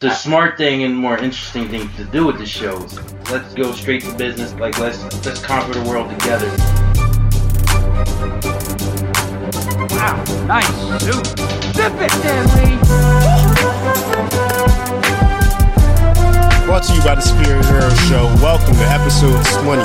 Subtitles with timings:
[0.00, 2.98] the smart thing and more interesting thing to do with the shows.
[3.30, 4.54] Let's go straight to business.
[4.54, 6.48] Like let's let's conquer the world together.
[9.94, 11.26] Wow, nice suit.
[11.74, 13.29] Zip it, Stanley.
[16.70, 18.26] Brought to you by the Superior Hero Show.
[18.40, 19.82] Welcome to episode 20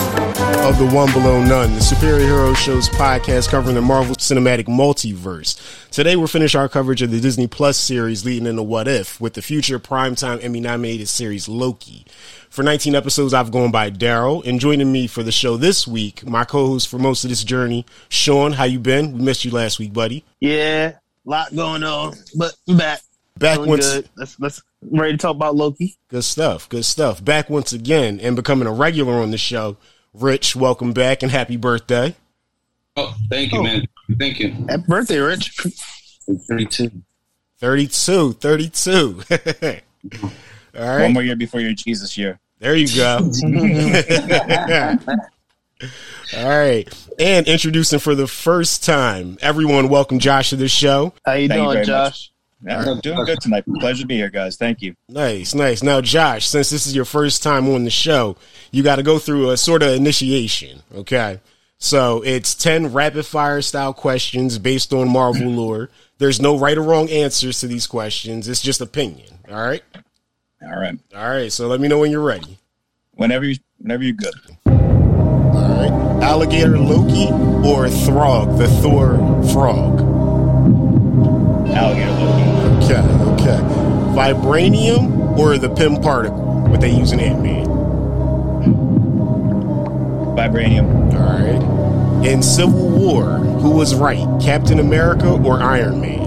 [0.68, 5.90] of The One Below None, the Superior Hero Show's podcast covering the Marvel Cinematic Multiverse.
[5.90, 9.34] Today we'll finish our coverage of the Disney Plus series leading into What If with
[9.34, 12.06] the future primetime Emmy nominated series Loki.
[12.52, 16.24] For 19 episodes, I've gone by Daryl, and joining me for the show this week,
[16.28, 18.52] my co-host for most of this journey, Sean.
[18.52, 19.12] How you been?
[19.14, 20.24] We missed you last week, buddy.
[20.40, 23.02] Yeah, lot going on, but I'm back.
[23.38, 24.10] Back Feeling once, good.
[24.16, 25.98] Let's let's I'm ready to talk about Loki.
[26.10, 26.70] Good stuff.
[26.70, 27.24] Good stuff.
[27.24, 29.76] Back once again and becoming a regular on the show.
[30.14, 32.16] Rich, welcome back and happy birthday.
[32.96, 33.64] Oh, thank you, Oh.
[33.64, 33.86] man.
[34.18, 34.52] Thank you.
[34.70, 35.58] Happy birthday, Rich.
[36.48, 36.92] 32.
[37.60, 39.22] 32, 32.
[39.32, 39.38] All
[40.74, 41.02] right.
[41.04, 42.40] One more year before your Jesus year.
[42.60, 43.18] There you go.
[46.38, 46.88] All right.
[47.20, 51.14] And introducing for the first time, everyone, welcome Josh to the show.
[51.26, 52.32] How you Thank doing, very Josh?
[52.64, 53.66] Yeah, I'm doing good tonight.
[53.80, 54.58] Pleasure to be here, guys.
[54.58, 54.96] Thank you.
[55.10, 55.84] Nice, nice.
[55.84, 58.38] Now, Josh, since this is your first time on the show,
[58.72, 60.82] you got to go through a sort of initiation.
[60.94, 61.40] Okay.
[61.78, 65.90] So it's 10 rapid fire style questions based on Marvel lore.
[66.18, 68.48] There's no right or wrong answers to these questions.
[68.48, 69.28] It's just opinion.
[69.50, 69.84] All right.
[70.64, 70.98] All right.
[71.14, 71.52] All right.
[71.52, 72.58] So let me know when you're ready.
[73.12, 74.34] Whenever you, whenever you're good.
[74.66, 74.72] All
[75.54, 76.24] right.
[76.24, 77.28] Alligator Loki
[77.68, 79.18] or Throg, the Thor
[79.54, 80.00] frog?
[81.70, 82.45] Alligator Loki.
[84.16, 87.66] Vibranium or the Pym particle, what they use in Ant Man?
[90.36, 91.14] Vibranium.
[91.14, 91.62] All right.
[92.26, 96.24] In Civil War, who was right, Captain America or Iron Man?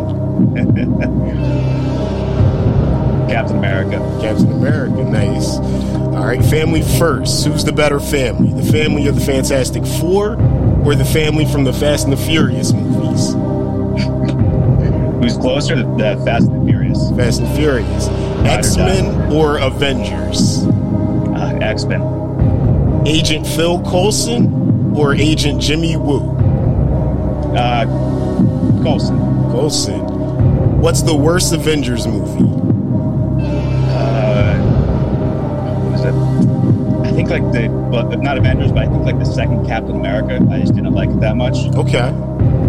[3.31, 3.99] Captain America.
[4.21, 5.57] Captain America, nice.
[5.57, 7.47] All right, family first.
[7.47, 8.53] Who's the better family?
[8.61, 10.33] The family of the Fantastic Four
[10.85, 13.35] or the family from the Fast and the Furious movies?
[15.29, 15.77] Who's closer?
[15.77, 17.11] The, the Fast and Furious.
[17.11, 18.09] Fast and Furious.
[18.47, 20.65] X Men or Avengers?
[20.65, 22.01] Uh, X Men.
[23.07, 26.31] Agent Phil Coulson or Agent Jimmy Woo?
[27.55, 27.85] Uh,
[28.83, 29.19] Coulson.
[29.51, 30.01] Coulson.
[30.81, 32.45] What's the worst Avengers movie?
[33.91, 34.57] Uh,
[35.91, 37.07] what it?
[37.07, 40.43] I think like the, well, not Avengers, but I think like the second Captain America.
[40.51, 41.67] I just didn't like it that much.
[41.77, 42.15] Okay.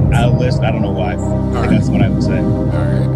[0.10, 1.14] The list, I don't know why.
[1.14, 1.70] I right.
[1.70, 2.40] that's what I would say.
[2.40, 3.08] All right.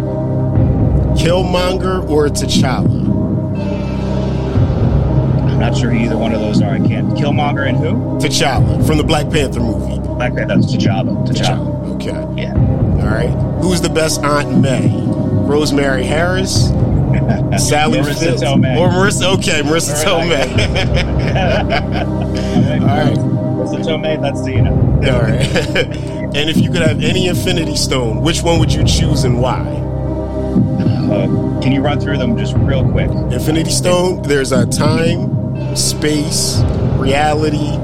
[1.16, 3.02] Killmonger or T'Challa?
[5.50, 6.72] I'm not sure either one of those are.
[6.74, 7.10] I can't.
[7.10, 7.92] Killmonger and who?
[8.18, 9.98] T'Challa from the Black Panther movie.
[10.14, 10.54] Black Panther.
[10.56, 11.26] That's T'Challa.
[11.26, 11.94] T'Challa.
[11.96, 12.42] Okay.
[12.42, 12.54] Yeah.
[12.54, 13.30] All right.
[13.62, 14.88] Who's the best Aunt May?
[15.46, 16.68] Rosemary Harris,
[17.58, 18.76] Sally Marisa Tomei.
[18.78, 19.26] or Marisa?
[19.38, 19.94] Okay, Marisa.
[20.02, 20.48] Tomei.
[22.80, 23.16] All right.
[23.16, 24.64] Marisa Tomei, that's the, you.
[25.12, 25.86] All right.
[26.34, 29.60] and if you could have any Infinity Stone, which one would you choose and why?
[29.60, 33.10] Uh, can you run through them just real quick?
[33.10, 34.22] Infinity Stone.
[34.22, 36.60] There's a time, space,
[36.96, 37.76] reality,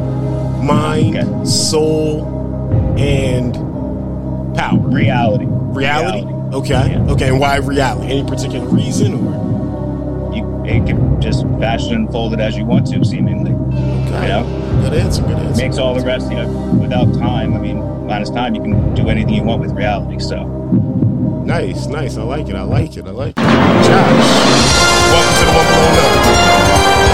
[0.64, 1.44] mind, Okay.
[1.44, 3.54] soul, and
[4.56, 4.78] power.
[4.78, 5.46] Reality.
[5.48, 6.26] Reality.
[6.54, 6.92] Okay.
[6.92, 7.12] Yeah.
[7.12, 7.28] Okay.
[7.28, 8.10] And why reality?
[8.12, 10.34] Any particular reason or?
[10.34, 13.52] You, it can just fashion and fold it as you want to, seemingly.
[13.52, 14.22] Okay.
[14.22, 14.59] You know?
[14.80, 15.22] Good answer.
[15.22, 15.62] Good answer.
[15.62, 16.48] Makes all the rest, you know,
[16.80, 17.54] without time.
[17.54, 20.18] I mean, minus time, you can do anything you want with reality.
[20.18, 20.44] So,
[21.44, 22.16] Nice, nice.
[22.16, 22.54] I like it.
[22.54, 23.06] I like it.
[23.06, 23.42] I like it.
[23.42, 23.88] Josh,
[25.10, 27.10] welcome to the One Below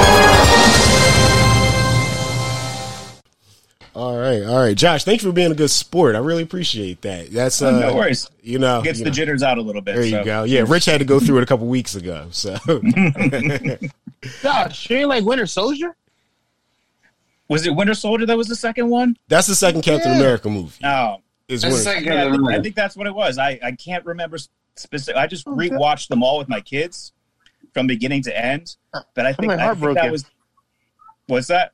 [3.94, 5.04] All right, all right, Josh.
[5.04, 6.16] Thanks for being a good sport.
[6.16, 7.30] I really appreciate that.
[7.30, 8.28] That's uh, no worries.
[8.42, 9.14] You know, Gets you the know.
[9.14, 9.94] jitters out a little bit.
[9.94, 10.44] There you go.
[10.44, 12.26] Yeah, Rich had to go through it a couple weeks ago.
[12.30, 12.56] So
[14.42, 15.96] Josh, you ain't like Winter Soldier?
[17.48, 19.16] Was it Winter Soldier that was the second one?
[19.28, 20.18] that's the second Captain Yeah.
[20.18, 20.74] America movie.
[20.84, 21.18] Oh,
[21.48, 23.38] Is That's Winter- the second yeah, I, think, I think that's what it was.
[23.38, 24.36] I, I can't remember
[24.76, 25.16] specific.
[25.16, 25.68] I just oh, Okay.
[25.70, 27.12] rewatched them all with my kids
[27.72, 28.76] from beginning to end.
[28.92, 30.12] Uh, but I think, like I think that heartbroken.
[30.12, 30.24] was.
[31.28, 31.72] What's that?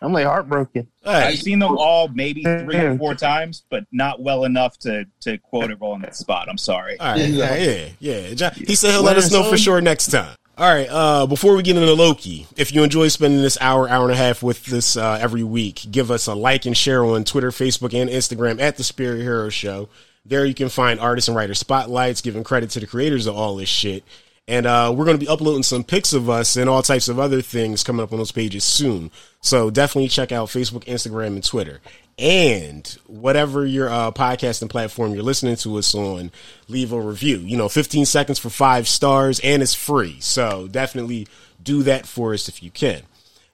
[0.00, 0.88] I'm like heartbroken.
[1.04, 5.04] Hey, I've seen them all maybe three or four times, but not well enough to
[5.20, 6.48] to quote it all on that spot.
[6.48, 6.98] I'm sorry.
[6.98, 7.54] All right, yeah,
[8.00, 8.50] yeah, yeah.
[8.54, 10.34] He said he'll let us know for sure next time.
[10.62, 10.86] All right.
[10.88, 14.16] Uh, before we get into Loki, if you enjoy spending this hour, hour and a
[14.16, 17.92] half with this uh, every week, give us a like and share on Twitter, Facebook,
[17.92, 19.88] and Instagram at the Superior Hero Show.
[20.24, 23.56] There you can find artists and writer spotlights, giving credit to the creators of all
[23.56, 24.04] this shit.
[24.48, 27.20] And uh, we're going to be uploading some pics of us and all types of
[27.20, 29.12] other things coming up on those pages soon.
[29.40, 31.80] So definitely check out Facebook, Instagram, and Twitter.
[32.18, 36.32] And whatever your uh, podcasting platform you're listening to us on,
[36.68, 37.38] leave a review.
[37.38, 40.18] You know, 15 seconds for five stars, and it's free.
[40.20, 41.28] So definitely
[41.62, 43.02] do that for us if you can.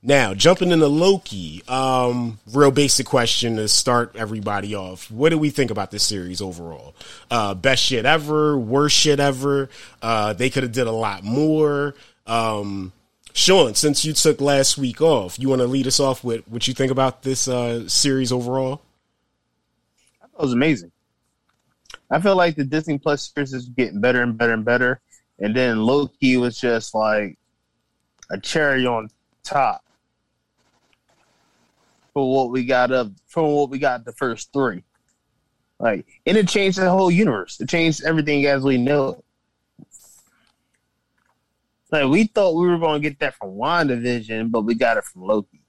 [0.02, 5.10] Now, jumping into Loki, um, real basic question to start everybody off.
[5.10, 6.94] What do we think about this series overall?
[7.28, 9.68] Uh, best shit ever, worst shit ever.
[10.00, 11.96] Uh, they could have did a lot more.
[12.28, 12.92] Um,
[13.32, 16.68] Sean, since you took last week off, you want to lead us off with what
[16.68, 18.82] you think about this uh, series overall?
[20.20, 20.92] That was amazing.
[22.08, 25.00] I feel like the Disney Plus series is getting better and better and better.
[25.40, 27.36] And then Loki was just like
[28.30, 29.10] a cherry on
[29.42, 29.82] top
[32.18, 34.82] for what we got up from what we got the first three.
[35.78, 37.60] Like, and it changed the whole universe.
[37.60, 39.24] It changed everything as we know it.
[41.92, 45.04] Like we thought we were going to get that from WandaVision, but we got it
[45.04, 45.60] from Loki.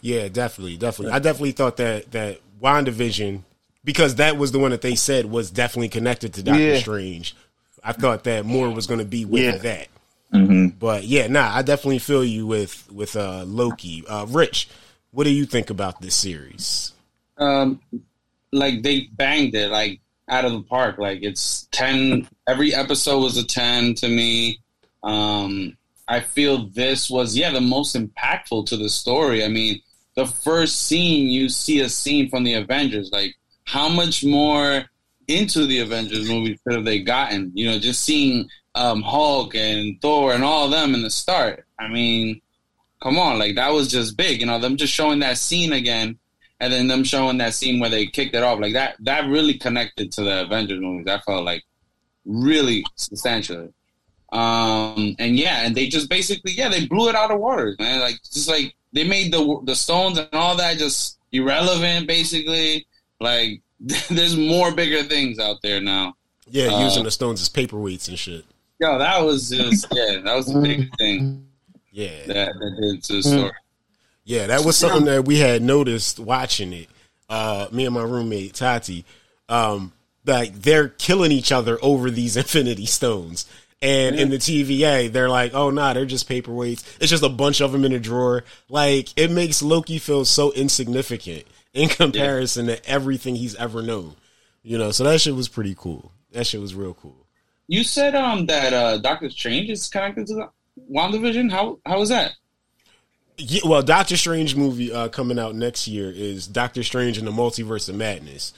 [0.00, 1.12] Yeah, definitely, definitely.
[1.12, 3.42] I definitely thought that that WandaVision,
[3.82, 6.78] because that was the one that they said was definitely connected to Doctor Yeah.
[6.78, 7.34] Strange.
[7.82, 9.58] I thought that more was going to be with Yeah.
[9.58, 9.88] that.
[10.34, 10.78] Mm-hmm.
[10.78, 14.04] But yeah, nah, I definitely feel you with with uh, Loki.
[14.06, 14.68] Uh, Rich,
[15.12, 16.92] what do you think about this series?
[17.38, 17.80] um,
[18.52, 20.98] like they banged it like out of the park.
[20.98, 22.28] Like it's ten.
[22.46, 24.60] Every episode was a ten to me.
[25.02, 25.76] Um,
[26.08, 29.44] I feel this was yeah the most impactful to the story.
[29.44, 29.80] I mean,
[30.14, 33.10] the first scene you see a scene from the Avengers.
[33.12, 33.34] Like
[33.64, 34.84] how much more
[35.28, 37.50] into the Avengers movie could have they gotten?
[37.54, 41.66] You know, just seeing um, Hulk and Thor and all of them in the start.
[41.78, 42.40] I mean,
[43.02, 44.40] come on, like that was just big.
[44.40, 46.18] You know, them just showing that scene again
[46.60, 49.54] and then them showing that scene where they kicked it off like that that really
[49.54, 51.62] connected to the avengers movies i felt like
[52.24, 53.72] really substantially
[54.32, 58.00] um and yeah and they just basically yeah they blew it out of water, man
[58.00, 62.86] like just like they made the the stones and all that just irrelevant basically
[63.20, 63.60] like
[64.10, 66.14] there's more bigger things out there now
[66.48, 68.44] Yeah, Uh, using the stones as paperweights and shit.
[68.78, 71.46] Yo that was just yeah that was a big thing
[71.90, 73.52] Yeah, that, that did to the story
[74.26, 76.88] yeah, that was something that we had noticed watching it.
[77.30, 79.04] Uh, me and my roommate Tati,
[79.48, 79.92] um,
[80.26, 83.46] like they're killing each other over these Infinity Stones.
[83.80, 86.98] And in the TVA, they're like, "Oh nah, they're just paperweights.
[87.00, 90.50] It's just a bunch of them in a drawer." Like it makes Loki feel so
[90.52, 94.16] insignificant in comparison to everything he's ever known.
[94.64, 96.10] You know, so that shit was pretty cool.
[96.32, 97.25] That shit was real cool.
[97.68, 100.48] You said um that uh doctor strange is connected to the
[100.92, 101.50] WandaVision.
[101.50, 102.32] how how is that
[103.38, 107.30] Yeah, well, Doctor Strange movie uh, coming out next year is Doctor Strange and the
[107.32, 108.52] Multiverse of Madness.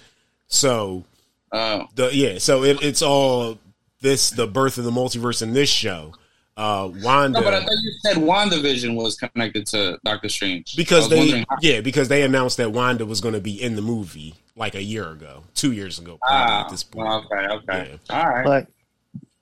[0.49, 1.05] So
[1.52, 3.58] uh the yeah, so it, it's all
[4.00, 6.12] this the birth of the multiverse in this show.
[6.56, 10.75] Uh, Wanda No, but I thought you said WandaVision was connected to Doctor Strange.
[10.76, 13.82] Because they how- yeah because they announced that Wanda was going to be in the
[13.82, 17.08] movie like a year ago, two years ago, Ah, at this point.
[17.08, 18.44] okay, okay, all right.
[18.46, 18.66] Like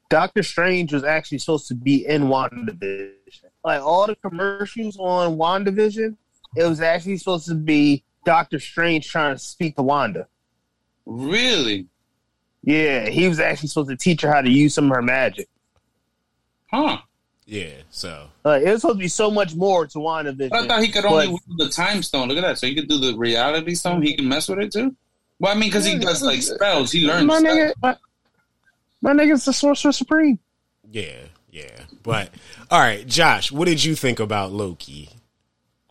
[0.08, 3.10] Doctor Strange was actually supposed to be in WandaVision.
[3.64, 6.16] Like all the commercials on WandaVision,
[6.56, 10.28] it was actually supposed to be Doctor Strange trying to speak to Wanda.
[11.04, 11.86] Really?
[12.62, 15.48] Yeah, he was actually supposed to teach her how to use some of her magic.
[16.70, 16.98] Huh?
[17.48, 20.50] Yeah, so Like it was supposed to be so much more to WandaVision.
[20.50, 22.28] But I thought he could only But- the time stone.
[22.28, 22.58] Look at that.
[22.58, 24.02] So he could do the reality stone.
[24.02, 24.94] He can mess with it too.
[25.38, 26.90] Well, I mean, because he does like spells.
[26.90, 27.26] He learns.
[27.26, 27.56] my spells.
[27.58, 27.96] nigga, my,
[29.06, 30.38] my nigga's the Sorcerer Supreme.
[30.90, 31.84] yeah, yeah.
[32.02, 32.30] But
[32.70, 35.10] all right, Josh, what did you think about Loki?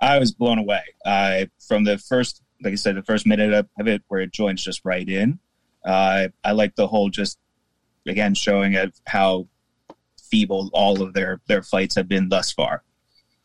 [0.01, 0.83] I was blown away.
[1.05, 4.33] I from the first, like I said, the first minute of of it where it
[4.33, 5.39] joins just right in.
[5.85, 7.39] Uh, I like the whole just
[8.05, 9.47] again showing of how
[10.21, 12.83] feeble all of their their fights have been thus far.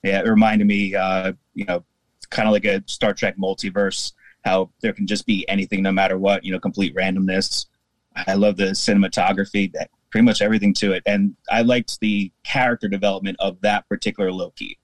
[0.02, 1.84] Yeah, it reminded me, uh, you know,
[2.30, 4.14] kind of like a Star Trek multiverse.
[4.44, 6.44] How there can just be anything, no matter what.
[6.44, 7.66] You know, complete randomness.
[8.14, 12.88] I love the cinematography, that pretty much everything to it, and I liked the character
[12.88, 14.78] development of that particular Loki.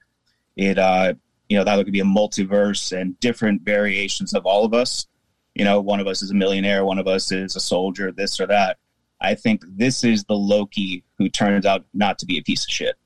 [0.56, 1.14] It, uh,
[1.48, 5.06] you know, that could be a multiverse and different variations of all of us.
[5.54, 8.40] You know, one of us is a millionaire, one of us is a soldier, this
[8.40, 8.78] or that.
[9.20, 12.70] I think this is the Loki who turns out not to be a piece of
[12.70, 12.96] shit.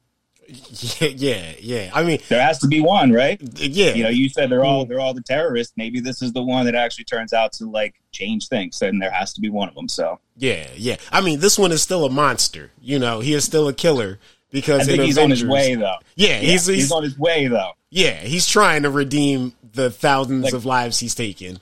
[0.50, 1.90] Yeah, yeah, yeah.
[1.95, 3.40] I mean, There has to be one, right?
[3.54, 4.88] yeah, You know, you said they're all mm.
[4.88, 5.73] they're all the terrorists.
[5.76, 9.11] Maybe this is the one that actually turns out to like change things, and there
[9.11, 9.88] has to be one of them.
[9.88, 10.97] So Yeah, yeah.
[11.12, 12.71] I mean, this one is still a monster.
[12.80, 14.19] You know, he is still a killer
[14.50, 15.95] because I think in he's on his way, though.
[16.16, 17.73] Yeah, Yeah, he's, he's, he's, on his way, though.
[17.90, 21.61] yeah, he's trying to redeem the thousands Like- of lives he's taken.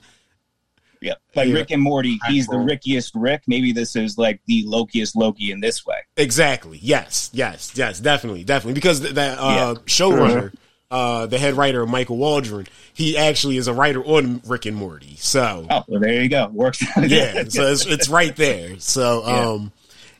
[1.01, 1.53] Yeah, like Yeah.
[1.55, 2.65] Rick and Morty, he's the Cool.
[2.65, 3.43] rickiest Rick.
[3.47, 5.97] Maybe this is like the Lokiest Loki in this way.
[6.17, 6.77] Exactly.
[6.81, 7.29] Yes.
[7.33, 7.71] Yes.
[7.75, 7.99] Yes.
[7.99, 8.43] Definitely.
[8.43, 8.73] Definitely.
[8.73, 9.73] Because that uh, Yeah.
[9.85, 10.53] showrunner,
[10.91, 15.15] uh, the head writer Michael Waldron, he actually is a writer on Rick and Morty.
[15.17, 16.47] So Oh, well, there you go.
[16.47, 16.81] Works.
[17.01, 18.77] yeah, so it's, it's right there.
[18.79, 19.71] So um,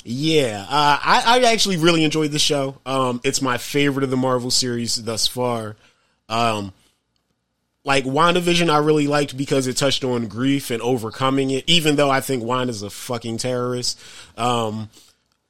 [0.06, 2.78] yeah, uh, I, I actually really enjoyed the show.
[2.86, 5.76] Um, it's my favorite of the Marvel series thus far.
[6.30, 6.72] Um,
[7.90, 11.64] like WandaVision, I really liked because it touched on grief and overcoming it.
[11.66, 14.00] Even though I think Wanda's a fucking terrorist.
[14.38, 14.92] Um,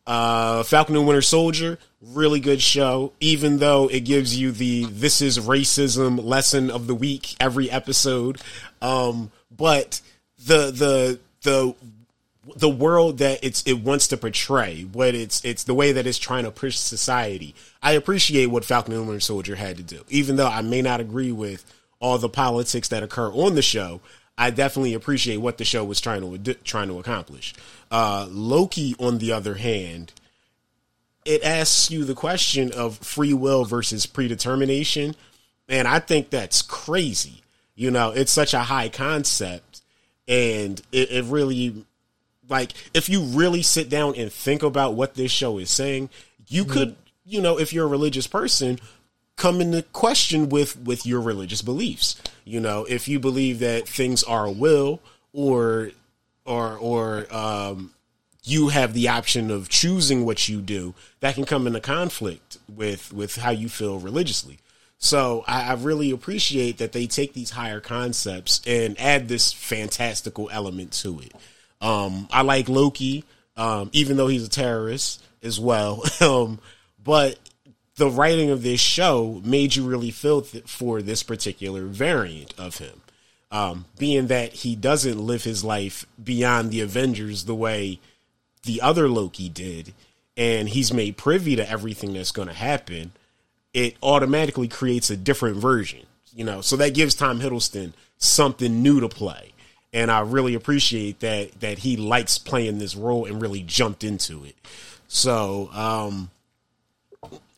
[0.08, 3.12] uh, Falcon and Winter Soldier, really good show.
[3.20, 8.40] Even though it gives you the "this is racism" lesson of the week every episode,
[8.82, 10.00] um, but
[10.46, 11.76] the the the
[12.56, 16.18] the world that it's it wants to portray, what it's it's the way that it's
[16.18, 17.54] trying to push society.
[17.84, 21.02] I appreciate what Falcon and Winter Soldier had to do, even though I may not
[21.02, 21.66] agree with
[22.00, 24.02] all the politics that occur on the show.
[24.38, 27.54] I definitely appreciate what the show was trying to trying to accomplish.
[27.92, 30.14] Uh, Loki, on the other hand,
[31.26, 35.16] it asks you the question of free will versus predetermination,
[35.68, 37.42] and I think that's crazy.
[37.76, 39.82] You know, it's such a high concept,
[40.28, 41.86] and it, it really
[42.48, 46.10] like if you really sit down and think about what this show is saying,
[46.48, 48.80] you could, you know, if you're a religious person,
[49.40, 52.22] come into question with with your religious beliefs.
[52.46, 55.00] You know, if you believe that things are a will
[55.34, 55.92] or
[56.46, 57.94] or or um
[58.44, 63.12] you have the option of choosing what you do, that can come into conflict with
[63.14, 64.60] with how you feel religiously.
[64.98, 70.50] So I, I really appreciate that they take these higher concepts and add this fantastical
[70.52, 71.34] element to it.
[71.80, 73.24] Um, I like Loki,
[73.56, 76.04] um, even though he's a terrorist as well.
[76.22, 76.60] um,
[77.02, 77.40] but
[78.00, 82.78] the writing of this show made you really feel th- for this particular variant of
[82.78, 83.02] him.
[83.52, 88.00] Um, being that he doesn't live his life beyond the Avengers the way
[88.64, 89.94] the other Loki did,
[90.38, 93.12] and he's made privy to everything that's going to happen,
[93.74, 96.06] it automatically creates a different version.
[96.34, 99.52] You know, so that gives Tom Hiddleston something new to play,
[99.92, 104.46] and I really appreciate that that he likes playing this role and really jumped into
[104.46, 104.56] it.
[105.08, 106.30] So, um,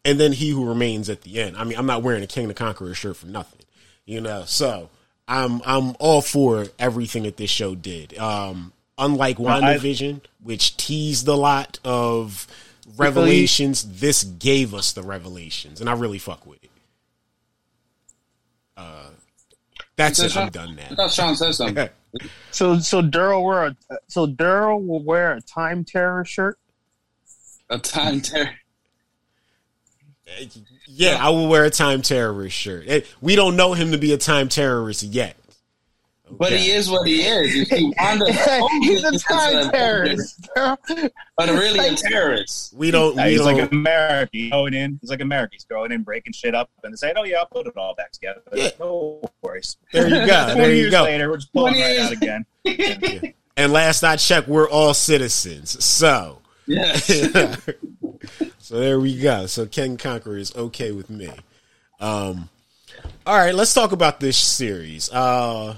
[0.05, 1.55] and then he who remains at the end.
[1.57, 3.61] I mean, I'm not wearing a Kang the Conqueror shirt for nothing,
[4.05, 4.43] you know.
[4.45, 4.89] So
[5.27, 8.17] I'm I'm all for everything that this show did.
[8.17, 12.47] Um, unlike Well, I- WandaVision, which teased a lot of
[12.97, 16.69] revelations, this gave us the revelations, and I really fuck with it.
[18.75, 19.09] Uh,
[19.95, 20.35] that's it.
[20.35, 20.95] I'm done I now.
[20.95, 21.89] thought Sean said something.
[22.49, 23.75] So so Daryl wear a
[24.07, 26.57] so Daryl will wear a time terror shirt.
[27.69, 28.49] A time terror.
[30.87, 33.05] Yeah, I will wear a time terrorist shirt.
[33.21, 35.35] We don't know him to be a time terrorist yet.
[36.37, 37.53] But he is what he is.
[37.53, 37.65] You
[38.81, 40.49] He's a time terrorist.
[40.55, 42.73] but really a terrorist.
[42.73, 43.15] We don't.
[43.17, 43.57] We he's don't.
[43.57, 44.29] like America.
[44.31, 44.97] He's going in.
[45.01, 45.49] He's like America.
[45.53, 48.11] He's going in, breaking shit up, and saying, "Oh yeah, I'll put it all back
[48.11, 48.69] together." Yeah.
[48.79, 49.77] No worries.
[49.91, 50.25] there you go.
[50.51, 51.03] There 20 you years go.
[51.03, 52.45] later, we're just pulling right out again.
[52.63, 53.21] Yeah.
[53.57, 55.83] And last I checked, we're all citizens.
[55.83, 56.97] So, Yeah.
[58.59, 59.47] So there we go.
[59.47, 61.29] So Kang Conqueror is okay with me.
[61.99, 62.49] Um,
[63.25, 65.11] all right, let's talk about this series.
[65.11, 65.75] Uh,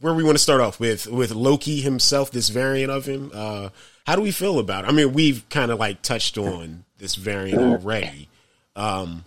[0.00, 3.30] where we want to start off with with Loki himself, this variant of him.
[3.32, 3.70] Uh,
[4.06, 4.88] how do we feel about it?
[4.88, 8.28] I mean, we've kind of like touched on this variant already.
[8.76, 9.24] Um,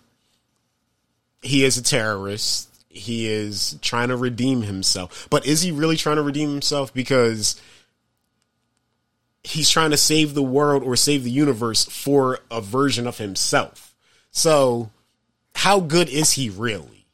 [1.42, 2.70] he is a terrorist.
[2.90, 6.94] He is trying to redeem himself, but is he really trying to redeem himself?
[6.94, 7.60] Because
[9.48, 13.96] he's trying to save the world or save the universe for a version of himself.
[14.32, 14.92] So,
[15.56, 17.06] how good is he really?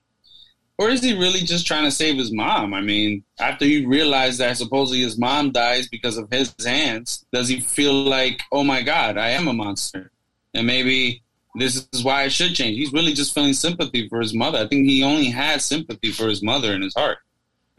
[0.80, 2.74] Or is he really just trying to save his mom?
[2.74, 7.48] I mean, after he realized that supposedly his mom dies because of his hands, does
[7.48, 10.12] he feel like, oh my God, I am a monster?
[10.56, 11.22] And maybe
[11.56, 12.78] this is why I should change.
[12.78, 14.58] He's really just feeling sympathy for his mother.
[14.58, 17.20] I think he only has sympathy for his mother in his heart.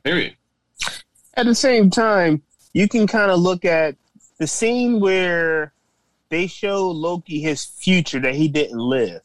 [0.04, 0.36] Period.
[1.34, 2.42] At the same time,
[2.72, 3.96] you can kind of look at
[4.38, 5.72] the scene where
[6.28, 9.20] they show Loki his future that he didn't live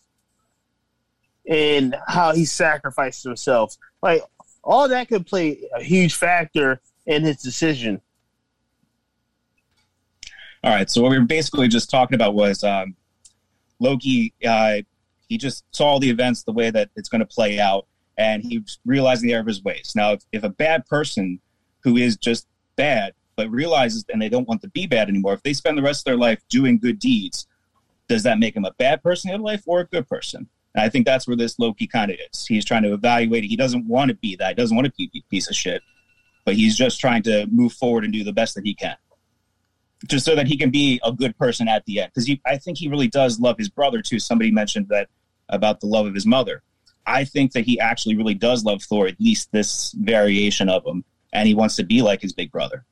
[1.47, 3.75] and how he sacrificed himself.
[4.01, 4.21] Like
[4.63, 8.01] all that could play a huge factor in his decision.
[10.63, 10.89] All right.
[10.89, 12.95] So what we were basically just talking about was um,
[13.79, 14.33] Loki.
[14.45, 14.81] Uh,
[15.27, 17.87] he just saw the events the way that it's going to play out,
[18.17, 19.93] and he's realizing the error of his ways.
[19.95, 21.39] Now, if, if a bad person
[21.83, 25.43] who is just bad but realizes and they don't want to be bad anymore, if
[25.43, 27.47] they spend the rest of their life doing good deeds,
[28.09, 30.49] does that make him a bad person in life or a good person?
[30.75, 32.45] And I think that's where this Loki kind of is.
[32.45, 33.45] He's trying to evaluate.
[33.45, 34.49] He doesn't want to be that.
[34.49, 35.81] He doesn't want to be a piece of shit.
[36.49, 38.95] but he's just trying to move forward and do the best that he can,
[40.07, 42.11] just so that he can be a good person at the end.
[42.11, 44.17] Because I think he really does love his brother too.
[44.17, 45.09] Somebody mentioned that
[45.49, 46.63] about the love of his mother.
[47.05, 51.03] I think that he actually really does love Thor, at least this variation of him,
[51.33, 52.83] and he wants to be like his big brother.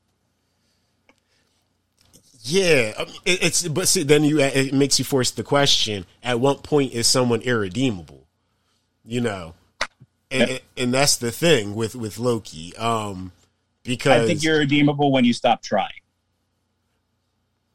[2.50, 2.94] Yeah,
[3.26, 6.94] it, it's but see, then you it makes you force the question: At what point
[6.94, 8.26] is someone irredeemable?
[9.06, 9.54] You know,
[10.32, 10.62] and, Yep.
[10.78, 13.32] and that's the thing with with Loki, um,
[13.84, 15.90] because I think you're redeemable when you stop trying.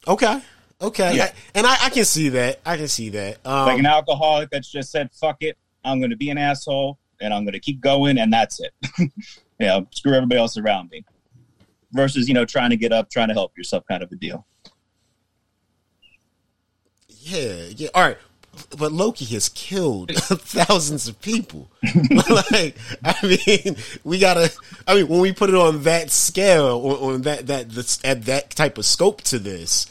[0.07, 0.41] okay,
[0.81, 1.25] okay, Yeah.
[1.25, 2.59] I- and I, I can see that.
[2.65, 3.45] I can see that.
[3.45, 6.97] Um, like an alcoholic that's just said, "Fuck it, I'm going to be an asshole
[7.21, 8.73] and I'm going to keep going," and that's it.
[8.99, 9.09] you
[9.59, 11.03] know, screw everybody else around me.
[11.91, 14.43] Versus, you know, trying to get up, trying to help yourself, kind of a deal.
[17.23, 17.89] Yeah, yeah.
[17.93, 18.17] All right.
[18.77, 21.71] But Loki has killed thousands of people.
[22.11, 24.51] like, I mean, we gotta.
[24.87, 28.25] I mean, when we put it on that scale, on, on that that that's at
[28.25, 29.87] that type of scope to this,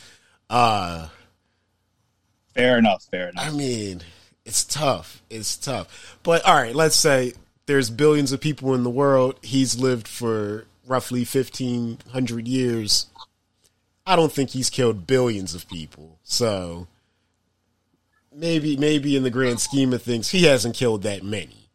[0.48, 1.08] uh,
[2.54, 3.04] Fair enough.
[3.10, 3.46] Fair enough.
[3.46, 4.02] I mean,
[4.44, 5.22] it's tough.
[5.30, 6.18] It's tough.
[6.22, 7.32] But all right, let's say
[7.66, 9.38] there's billions of people in the world.
[9.42, 13.06] He's lived for roughly fifteen hundred years.
[14.06, 16.18] I don't think he's killed billions of people.
[16.24, 16.88] So
[18.34, 21.68] maybe, maybe in the grand scheme of things, he hasn't killed that many.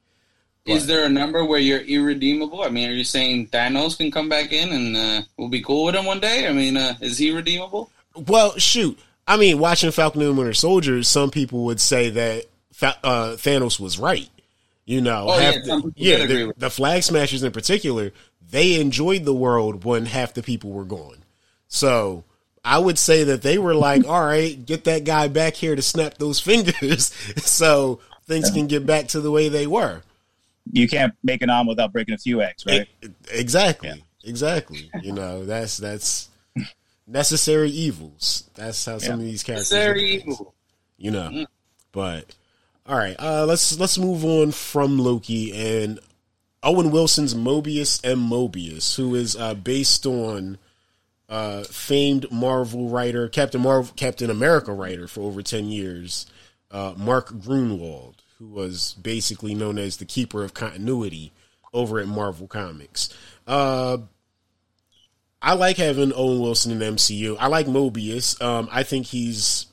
[0.66, 2.62] Is there a number where you're irredeemable?
[2.62, 5.86] I mean, are you saying Thanos can come back in and uh, we'll be cool
[5.86, 6.46] with him one day?
[6.48, 7.90] I mean, uh, is he redeemable?
[8.16, 9.00] Well, shoot.
[9.26, 12.46] I mean, watching Falcon and Winter Soldier, some people would say that
[12.82, 14.30] uh, Thanos was right.
[14.86, 18.12] You know, Oh, yeah, the, yeah, the, the Flag Smashers in particular,
[18.50, 21.18] they enjoyed the world when half the people were gone.
[21.68, 22.24] So
[22.68, 25.82] I would say that they were like, all right, get that guy back here to
[25.82, 30.02] snap those fingers so things can get back to the way they were.
[30.72, 32.88] you can't make an omelet without breaking a few eggs, right?
[33.02, 33.90] E- exactly.
[33.90, 33.96] Yeah.
[34.30, 34.92] Exactly.
[35.02, 36.28] You know, that's that's
[37.08, 38.50] necessary evils.
[38.56, 40.54] That's how some of these characters Necessary placed, evil.
[40.98, 41.46] You know.
[41.94, 42.36] But
[42.86, 46.00] all right, uh let's let's move on from Loki and
[46.62, 50.58] Owen Wilson's Mobius and Mobius, who is uh based on
[51.30, 56.26] uh famed Marvel writer, Captain Marvel Captain America writer for over 10 years,
[56.72, 61.32] uh Mark Gruenwald, who was basically known as the keeper of continuity
[61.74, 63.10] over at Marvel Comics.
[63.46, 63.98] Uh
[65.42, 67.38] I like having Owen Wilson in the MCU.
[67.40, 68.42] I like Mobius.
[68.42, 69.68] Um, I think he's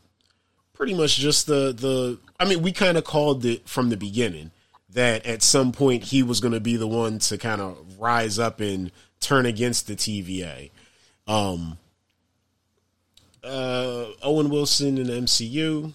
[0.75, 2.19] pretty much just the the.
[2.39, 4.51] I mean, we kind of called it from the beginning
[4.91, 8.39] that at some point he was going to be the one to kind of rise
[8.39, 10.71] up and turn against the TVA.
[11.27, 11.79] Um,
[13.43, 15.93] uh, Owen Wilson in the MCU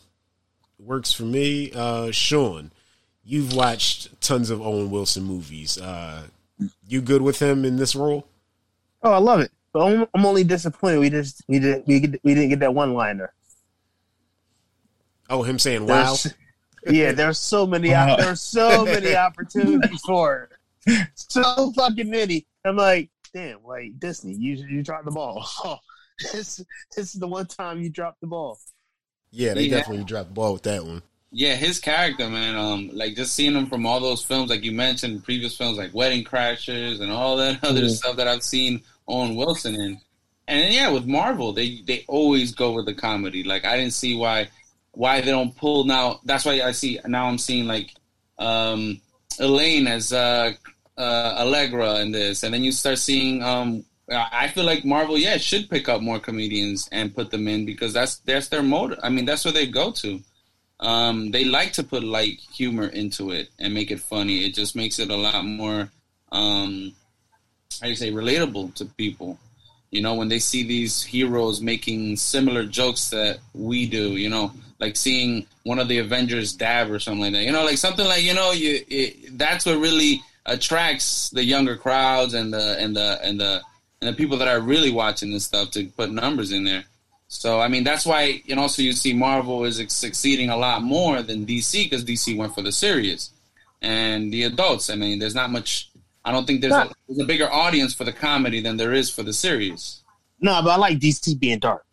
[0.80, 1.72] works for me.
[1.74, 2.72] Uh, Sean,
[3.24, 5.78] you've watched tons of Owen Wilson movies.
[5.78, 6.24] Uh,
[6.88, 8.28] you good with him in this role?
[9.04, 9.52] Oh, I love it.
[9.72, 12.94] But I'm, I'm only disappointed we just we did we, we didn't get that one
[12.94, 13.32] liner.
[15.30, 16.16] Oh, him saying wow.
[16.90, 18.16] yeah, there's so many Wow.
[18.20, 20.50] there's so many opportunities for
[20.88, 21.08] it.
[21.14, 22.48] So fucking many.
[22.66, 25.46] I'm like, damn, like Disney, you you dropped the ball.
[25.64, 25.78] Oh,
[26.34, 26.58] this
[26.96, 28.60] this is the one time you dropped the ball.
[29.32, 29.78] Yeah, they Yeah.
[29.78, 31.02] definitely dropped the ball with that one.
[31.32, 32.56] Yeah, his character, man.
[32.56, 35.94] Um, like just seeing him from all those films, like you mentioned, previous films like
[35.94, 37.90] Wedding Crashers and all that other Mhm.
[37.96, 40.02] stuff that I've seen Owen Wilson in.
[40.48, 43.44] And yeah, with Marvel, they they always go with the comedy.
[43.44, 44.50] Like I didn't see why
[44.94, 46.20] why they don't pull now.
[46.26, 47.26] That's why I see now.
[47.28, 47.94] I'm seeing like
[48.40, 49.00] um,
[49.40, 50.54] Elaine as uh,
[51.00, 53.42] uh, Allegra in this, and then you start seeing.
[53.42, 57.66] Um, I feel like Marvel, yeah, should pick up more comedians and put them in
[57.66, 58.98] because that's that's their mode.
[59.04, 60.20] I mean, that's where they go to
[60.80, 64.46] um, they like to put light humor into it and make it funny.
[64.46, 65.90] It just makes it a lot more,
[66.32, 66.94] um,
[67.82, 69.38] how do you say, relatable to people.
[69.92, 74.54] You know, when they see these heroes making similar jokes that we do, you know,
[74.80, 77.44] like seeing one of the Avengers dab or something like that.
[77.44, 81.76] You know, like something like you know, you it, that's what really attracts the younger
[81.76, 83.62] crowds and the and the and the
[84.02, 86.86] and the people that are really watching this stuff to put numbers in there.
[87.28, 91.22] So I mean that's why and also you see Marvel is succeeding a lot more
[91.22, 93.32] than DC because DC went for the serious
[93.82, 94.90] and the adults.
[94.90, 95.92] I mean there's not much.
[96.26, 99.10] I don't think there's a, there's a bigger audience for the comedy than there is
[99.10, 100.02] for the series.
[100.42, 101.86] No, but I like DC being dark.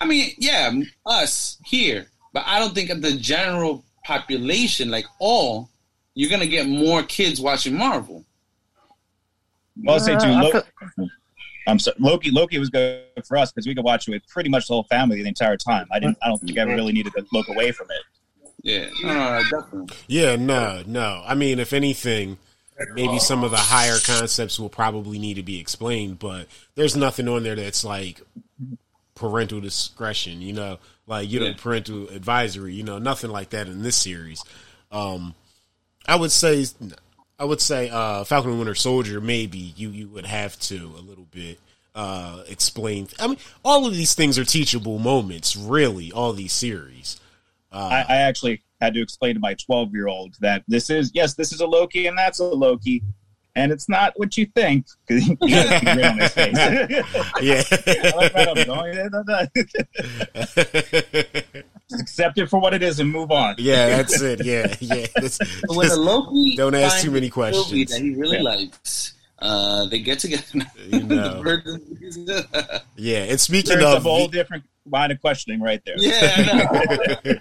[0.00, 0.72] I mean yeah,
[1.04, 5.68] us here, but I don't think of the general population like all.
[6.14, 8.24] You're gonna get more kids watching Marvel.
[9.82, 10.26] Well, I'll say too.
[10.28, 11.08] Uh, I Lo- feel-
[11.66, 12.30] I'm sorry, Loki.
[12.30, 14.84] Loki was good for us because we could watch it with pretty much the whole
[14.84, 15.86] family the entire time.
[15.90, 16.18] I didn't.
[16.22, 18.02] I don't think I really needed to look away from it.
[18.62, 19.96] Yeah, no, no, no definitely.
[20.06, 21.22] Yeah, no, no.
[21.26, 22.38] I mean, if anything,
[22.94, 27.28] maybe some of the higher concepts will probably need to be explained, but there's nothing
[27.28, 28.20] on there that's like
[29.14, 31.54] parental discretion, you know, like you know, Yeah.
[31.58, 34.42] parental advisory, you know, nothing like that in this series.
[34.92, 35.34] Um,
[36.06, 36.66] I would say,
[37.38, 39.20] I would say, uh, Falcon and Winter Soldier.
[39.20, 41.58] Maybe you you would have to a little bit
[41.94, 43.08] uh explain.
[43.18, 45.56] I mean, all of these things are teachable moments.
[45.56, 47.20] Really, all these series.
[47.74, 51.34] I, I actually had to explain to my 12 year old that this is yes,
[51.34, 53.02] this is a Loki and that's a Loki,
[53.56, 54.86] and it's not what you think.
[55.08, 56.56] he he had a grin on his face.
[57.42, 57.62] Yeah.
[57.70, 59.46] I like that, I'm going, "Eh, no, no."
[61.90, 63.54] Just accept it for what it is and move on.
[63.58, 64.42] yeah, that's it.
[64.44, 65.06] Yeah, yeah.
[65.16, 65.38] That's,
[65.68, 67.90] when just- the Loki don't ask too many a Sylvie questions.
[67.90, 68.42] that he really Yeah.
[68.42, 69.12] likes.
[69.38, 70.42] Uh, they get together.
[70.88, 71.34] You know.
[71.34, 71.66] The bird-
[72.96, 75.96] yeah, and speaking There's a of whole different line of questioning right there.
[75.98, 76.84] yeah, I
[77.24, 77.34] know.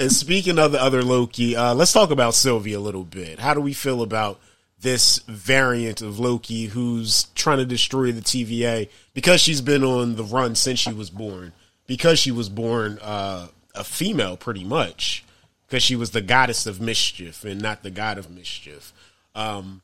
[0.00, 3.38] And speaking of the other Loki, uh, let's talk about Sylvie a little bit.
[3.38, 4.40] How do we feel about
[4.80, 10.24] this variant of Loki who's trying to destroy the TVA because she's been on the
[10.24, 11.52] run since she was born?
[11.86, 15.24] Because she was born uh, a female, pretty much,
[15.66, 18.92] because she was the goddess of mischief and not the god of mischief.
[19.34, 19.82] Um,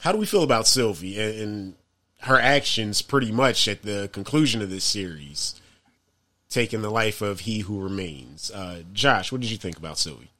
[0.00, 1.74] how do we feel about Sylvie and, and
[2.22, 5.60] her actions, pretty much at the conclusion of this series?
[6.48, 8.50] taking the life of he who remains.
[8.50, 10.30] Uh, Josh, what did you think about Sylvie?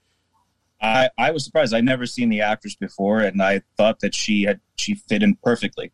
[0.81, 1.75] I, I was surprised.
[1.75, 5.35] I'd never seen the actress before, and I thought that she had she fit in
[5.43, 5.93] perfectly.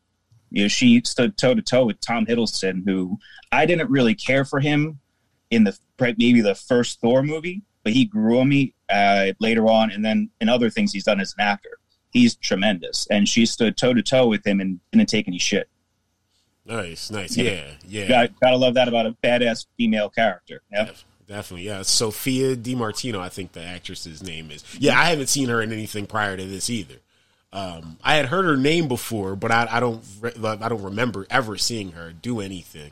[0.50, 3.18] You know, she stood toe to toe with Tom Hiddleston, who
[3.50, 5.00] I didn't really care for him
[5.50, 9.90] in the maybe the first Thor movie, but he grew on me uh, later on,
[9.90, 11.78] and then in other things he's done as an actor.
[12.10, 15.68] He's tremendous, and she stood toe to toe with him and didn't take any shit.
[16.64, 17.36] Nice, nice.
[17.36, 18.08] Yeah, yeah.
[18.08, 20.62] Got, gotta love that about a badass female character.
[20.72, 20.96] Yep.
[21.26, 21.82] Def- Definitely, yeah.
[21.82, 24.64] Sophia Di Martino, I think the actress's name is.
[24.78, 26.96] Yeah, I haven't seen her in anything prior to this either.
[27.52, 31.26] Um, I had heard her name before, but I, I don't, re- I don't remember
[31.30, 32.90] ever seeing her do anything.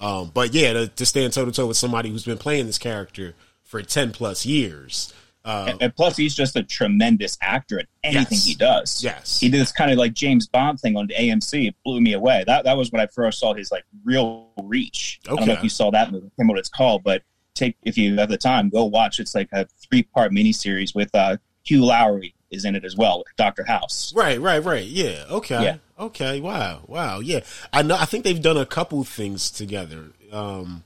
[0.00, 2.78] Um, but yeah, to, to stand toe to toe with somebody who's been playing this
[2.78, 5.12] character for ten plus years.
[5.44, 8.44] Uh, And, and plus, he's just a tremendous actor at anything Yes.
[8.44, 9.04] he does.
[9.04, 11.68] yes, he did this kind of like James Bond thing on AMC.
[11.68, 12.42] It blew me away.
[12.46, 15.20] That that was when I first saw his like real reach.
[15.26, 15.32] Okay.
[15.32, 16.18] I don't know if you saw that movie.
[16.26, 17.22] I can't remember what it's called, but
[17.54, 19.20] take if you have the time, go watch.
[19.20, 23.22] It's like a three part miniseries with uh, Hugh Laurie is in it as well,
[23.36, 24.12] Doctor House.
[24.14, 24.84] Right, right, right.
[24.84, 25.24] Yeah.
[25.30, 25.62] Okay.
[25.62, 25.76] Yeah.
[25.98, 26.40] Okay.
[26.40, 26.82] Wow.
[26.86, 27.20] Wow.
[27.20, 27.40] Yeah.
[27.72, 27.96] I know.
[27.96, 30.06] I think they've done a couple things together.
[30.32, 30.82] Um,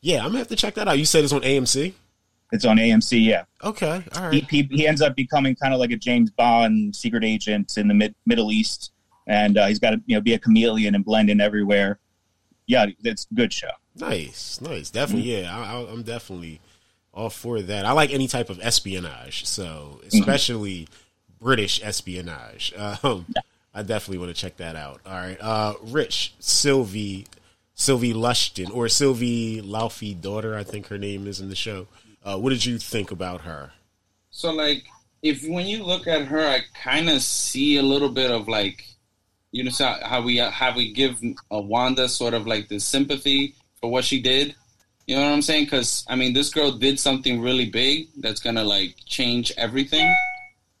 [0.00, 0.98] yeah, I'm gonna have to check that out.
[0.98, 1.92] You said it's on AMC.
[2.52, 3.24] It's on AMC.
[3.24, 4.04] Yeah, Okay.
[4.14, 4.32] All right.
[4.48, 7.88] he, he he ends up becoming kind of like a James Bond secret agent in
[7.88, 8.92] the mid, Middle East,
[9.26, 11.98] and uh, he's got to you know be a chameleon and blend in everywhere.
[12.66, 13.70] Yeah, it's a good show.
[13.96, 14.60] Nice.
[14.60, 14.90] Nice.
[14.90, 15.40] Definitely.
[15.40, 15.56] Yeah.
[15.56, 16.60] I, I, I'm definitely
[17.12, 17.84] all for that.
[17.84, 19.46] I like any type of espionage.
[19.46, 20.88] So especially
[21.40, 22.74] British espionage.
[23.02, 23.26] Um,
[23.76, 25.00] I definitely want to check that out.
[25.04, 25.36] All right.
[25.40, 27.26] Uh, Rich Sylvie
[27.74, 31.88] Sylvie Lushton or Sylvie Laufeydottir, I think her name is in the show.
[32.24, 33.72] Uh, what did you think about her?
[34.30, 34.84] So like,
[35.22, 38.86] if when you look at her, I kind of see a little bit of like,
[39.50, 43.54] you know, so how we how we give a Wanda sort of like the sympathy
[43.84, 44.54] for what she did.
[45.06, 45.66] You know what I'm saying?
[45.66, 50.10] Because I mean, this girl did something really big that's gonna like change everything.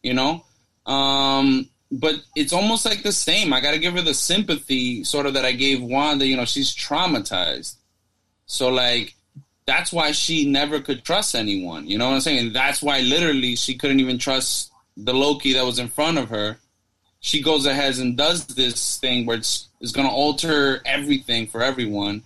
[0.02, 0.42] You know,
[0.86, 3.52] um, but it's almost like the same.
[3.52, 6.26] I gotta give her the sympathy sort of that I gave Wanda.
[6.26, 7.74] You know, she's traumatized.
[8.46, 9.14] So like
[9.66, 11.86] that's why she never could trust anyone.
[11.86, 12.38] You know what I'm saying?
[12.38, 16.30] And that's why literally she couldn't even trust the Loki that was in front of
[16.30, 16.56] her.
[17.20, 21.62] She goes ahead and does this thing where it's, it's going to alter everything for
[21.62, 22.22] everyone.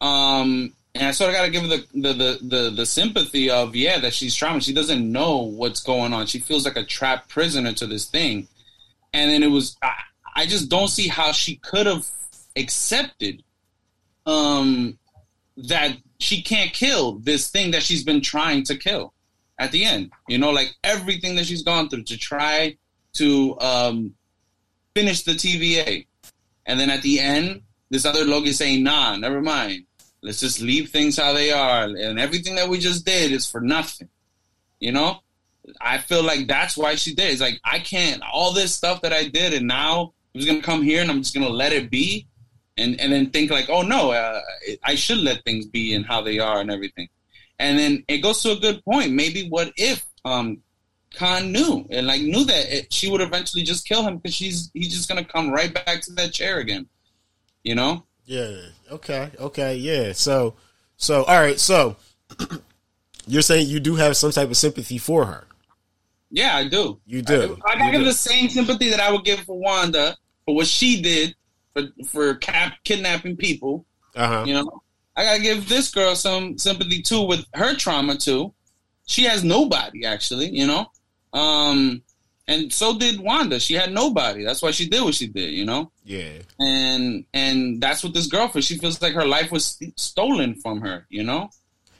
[0.00, 3.50] Um, and I sort of got to give her the, the, the, the, the sympathy
[3.50, 4.64] of, yeah, that she's traumatized.
[4.64, 6.26] She doesn't know what's going on.
[6.26, 8.48] She feels like a trapped prisoner to this thing.
[9.12, 9.94] And then it was, I,
[10.34, 12.06] I just don't see how she could have
[12.56, 13.42] accepted
[14.24, 14.98] um,
[15.56, 19.12] that she can't kill this thing that she's been trying to kill
[19.58, 20.12] at the end.
[20.28, 22.76] You know, like everything that she's gone through to try
[23.14, 24.14] to um,
[24.94, 26.06] finish the TVA.
[26.66, 29.84] And then at the end, this other log is saying, nah, never mind.
[30.22, 31.84] Let's just leave things how they are.
[31.84, 34.08] And everything that we just did is for nothing.
[34.80, 35.20] You know?
[35.80, 37.32] I feel like that's why she did.
[37.32, 40.60] It's like, I can't, all this stuff that I did, and now I'm just going
[40.60, 42.26] to come here and I'm just going to let it be
[42.76, 44.40] and and then think like, oh no, uh,
[44.84, 47.08] I should let things be and how they are and everything.
[47.58, 49.12] And then it goes to a good point.
[49.12, 50.58] Maybe what if um,
[51.10, 54.70] Kang knew and like knew that it, she would eventually just kill him because she's
[54.74, 56.86] he's just gonna come right back to that chair again.
[57.66, 58.04] You know?
[58.26, 58.56] Yeah.
[58.92, 59.28] Okay.
[59.40, 59.74] Okay.
[59.74, 60.12] Yeah.
[60.12, 60.54] So,
[60.96, 61.58] so all right.
[61.58, 61.96] So,
[63.26, 65.48] you're saying you do have some type of sympathy for her.
[66.30, 67.00] Yeah, I do.
[67.06, 67.58] You do.
[67.66, 68.06] I, I gotta give do.
[68.06, 71.34] the same sympathy that I would give for Wanda for what she did
[71.74, 73.84] for for cap kidnapping people.
[74.14, 74.44] Uh-huh.
[74.46, 74.82] You know,
[75.16, 78.54] I gotta give this girl some sympathy too with her trauma too.
[79.06, 80.50] She has nobody actually.
[80.50, 80.86] You know,
[81.32, 82.00] um,
[82.48, 83.58] and so did Wanda.
[83.60, 84.44] She had nobody.
[84.44, 85.52] That's why she did what she did.
[85.54, 86.38] You know, Yeah.
[86.60, 88.64] and and that's what this girl feels.
[88.64, 91.06] She feels like her life was st- stolen from her.
[91.10, 91.50] You know,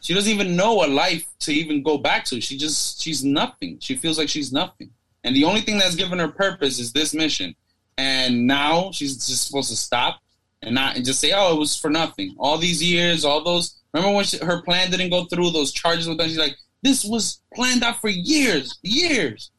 [0.00, 2.40] she doesn't even know a life to even go back to.
[2.40, 3.78] She just she's nothing.
[3.80, 4.90] She feels like she's nothing.
[5.24, 7.54] And the only thing that's given her purpose is this mission.
[7.98, 10.20] And now she's just supposed to stop
[10.62, 13.74] and not and just say, "Oh, it was for nothing." All these years, all those.
[13.94, 15.50] Remember when she, her plan didn't go through?
[15.50, 16.28] Those charges were done.
[16.28, 19.50] She's like, "This was planned out for years, years."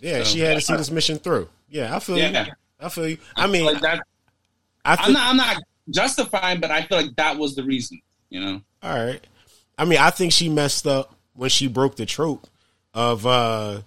[0.00, 1.48] Yeah, So- she had to see this mission through.
[1.68, 2.44] Yeah, I feel you.
[2.80, 3.18] I feel you.
[3.34, 4.02] I mean, like that.
[4.84, 5.30] I I'm not.
[5.30, 5.56] I'm not
[5.90, 8.00] justifying, but I feel like that was the reason.
[8.30, 8.60] You know.
[8.82, 9.24] all right.
[9.78, 12.46] I mean, I think she messed up when she broke the trope
[12.94, 13.82] of uh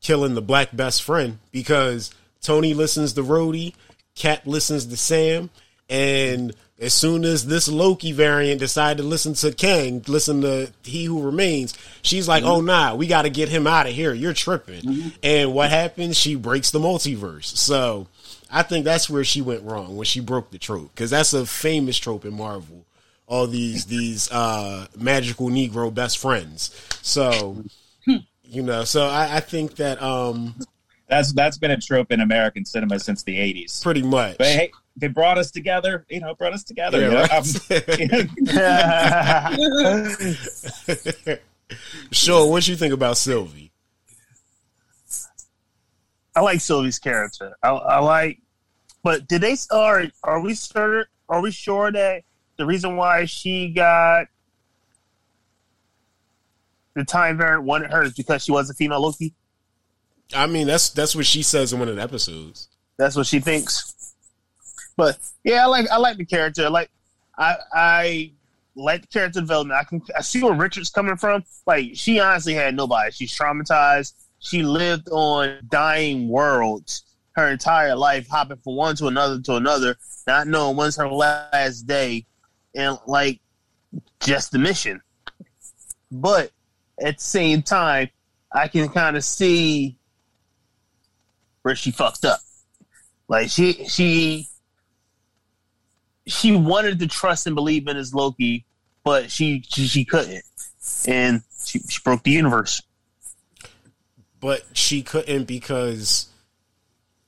[0.00, 2.10] killing the black best friend because
[2.42, 3.74] Tony listens to Rhodey,
[4.14, 5.50] Cap listens to Sam,
[5.88, 11.04] and as soon as this Loki variant decided to listen to Kang, listen to He
[11.04, 14.14] Who Remains, she's like, "Oh nah, we got to get him out of here.
[14.14, 16.16] You're tripping." And what happens?
[16.16, 17.56] She breaks the multiverse.
[17.56, 18.08] So
[18.50, 21.44] I think that's where she went wrong when she broke the trope because that's a
[21.46, 22.84] famous trope in Marvel.
[23.26, 26.74] All these these uh, magical Negro best friends.
[27.02, 27.62] So
[28.42, 30.56] you know, so I, I think that um,
[31.08, 33.82] That's that's been a trope in American cinema since the '80s.
[33.82, 34.38] pretty much.
[34.38, 36.04] But hey, they brought us together.
[36.08, 37.00] You know, brought us together.
[37.00, 37.26] Yeah, you know?
[40.88, 41.28] right.
[41.30, 41.38] Um,
[42.10, 43.72] Sure, what you think about Sylvie?
[46.34, 47.56] I like Sylvie's character.
[47.62, 48.40] I, I like,
[49.02, 52.22] but did they are are we sure are we sure that
[52.56, 54.26] the reason why she got
[56.94, 59.34] the time variant wanted her is because she was a female Loki?
[60.34, 62.68] I mean, that's that's what she says in one of the episodes.
[62.96, 63.94] That's what she thinks.
[65.00, 66.68] But yeah, I like I like the character.
[66.68, 66.90] Like
[67.38, 68.32] I I
[68.74, 69.80] like the character development.
[69.80, 71.42] I can I see where Richard's coming from.
[71.66, 73.10] Like she honestly had nobody.
[73.10, 74.12] She's traumatized.
[74.40, 79.96] She lived on dying worlds her entire life, hopping from one to another to another,
[80.26, 82.26] not knowing when's her last day,
[82.74, 83.40] and like
[84.20, 85.00] just the mission.
[86.12, 86.50] But
[87.02, 88.10] at the same time,
[88.52, 89.96] I can kind of see
[91.62, 92.40] where she fucked up.
[93.28, 94.49] Like she she
[96.30, 98.64] she wanted to trust and believe in his Loki,
[99.04, 100.44] but she she, she couldn't,
[101.06, 102.82] and she, she broke the universe.
[104.40, 106.28] But she couldn't because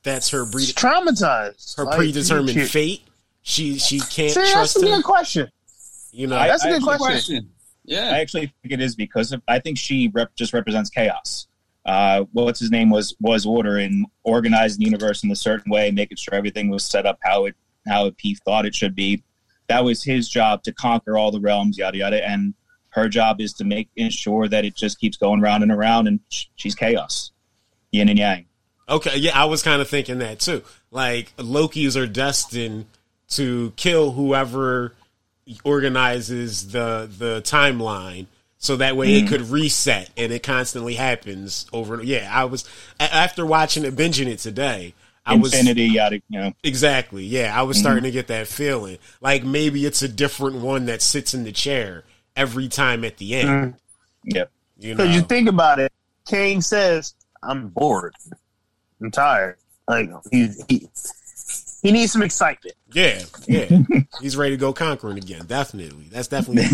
[0.01, 0.65] that's her breed.
[0.65, 1.77] She's traumatized.
[1.77, 3.01] her Like, predetermined she- fate.
[3.45, 5.49] She she can't See, that's trust a good question.
[6.11, 7.05] You know, I- That's a good question.
[7.07, 7.49] Question.
[7.85, 8.11] Yeah.
[8.13, 11.47] I actually think it is because of, I think she rep, just represents chaos.
[11.85, 15.91] Uh, what's his name was was order and organizing the universe in a certain way,
[15.91, 17.55] making sure everything was set up how it
[17.87, 19.23] how he thought it should be.
[19.67, 22.27] That was his job to conquer all the realms, yada yada.
[22.27, 22.53] And
[22.89, 26.07] her job is to make ensure that it just keeps going round and around.
[26.07, 26.19] And
[26.55, 27.31] she's chaos,
[27.91, 28.45] yin and yang.
[28.87, 30.63] Okay, yeah, I was kind of thinking that too.
[30.91, 32.85] Like Loki's are destined
[33.29, 34.93] to kill whoever
[35.63, 39.27] organizes the the timeline, so that way it mm-hmm.
[39.27, 42.03] could reset, and it constantly happens over.
[42.03, 42.69] Yeah, I was
[42.99, 44.93] after watching it, binging it today.
[45.25, 46.53] I was Infinity, yada, you know.
[46.63, 47.57] exactly yeah.
[47.57, 51.33] I was starting to get that feeling, like maybe it's a different one that sits
[51.33, 52.03] in the chair
[52.35, 53.75] every time at the end.
[54.25, 54.51] Yep.
[54.77, 55.93] You know, Because you think about it,
[56.27, 58.15] Kang says, "I'm bored,
[59.01, 59.57] I'm tired."
[59.87, 60.89] Like he he,
[61.81, 62.75] he needs some excitement.
[62.93, 63.65] yeah, yeah,
[64.21, 65.45] he's ready to go conquering again.
[65.45, 66.65] Definitely, that's definitely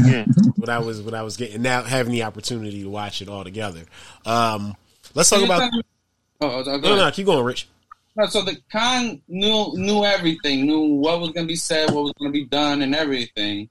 [0.56, 3.44] what I was what I was getting now having the opportunity to watch it all
[3.44, 3.82] together.
[4.26, 4.76] Um,
[5.14, 5.72] let's talk about
[6.42, 7.68] Oh, oh, no, no, keep going, Rich.
[8.16, 12.14] No, so the Kang knew knew everything, knew what was gonna be said, what was
[12.20, 13.70] gonna be done, and everything.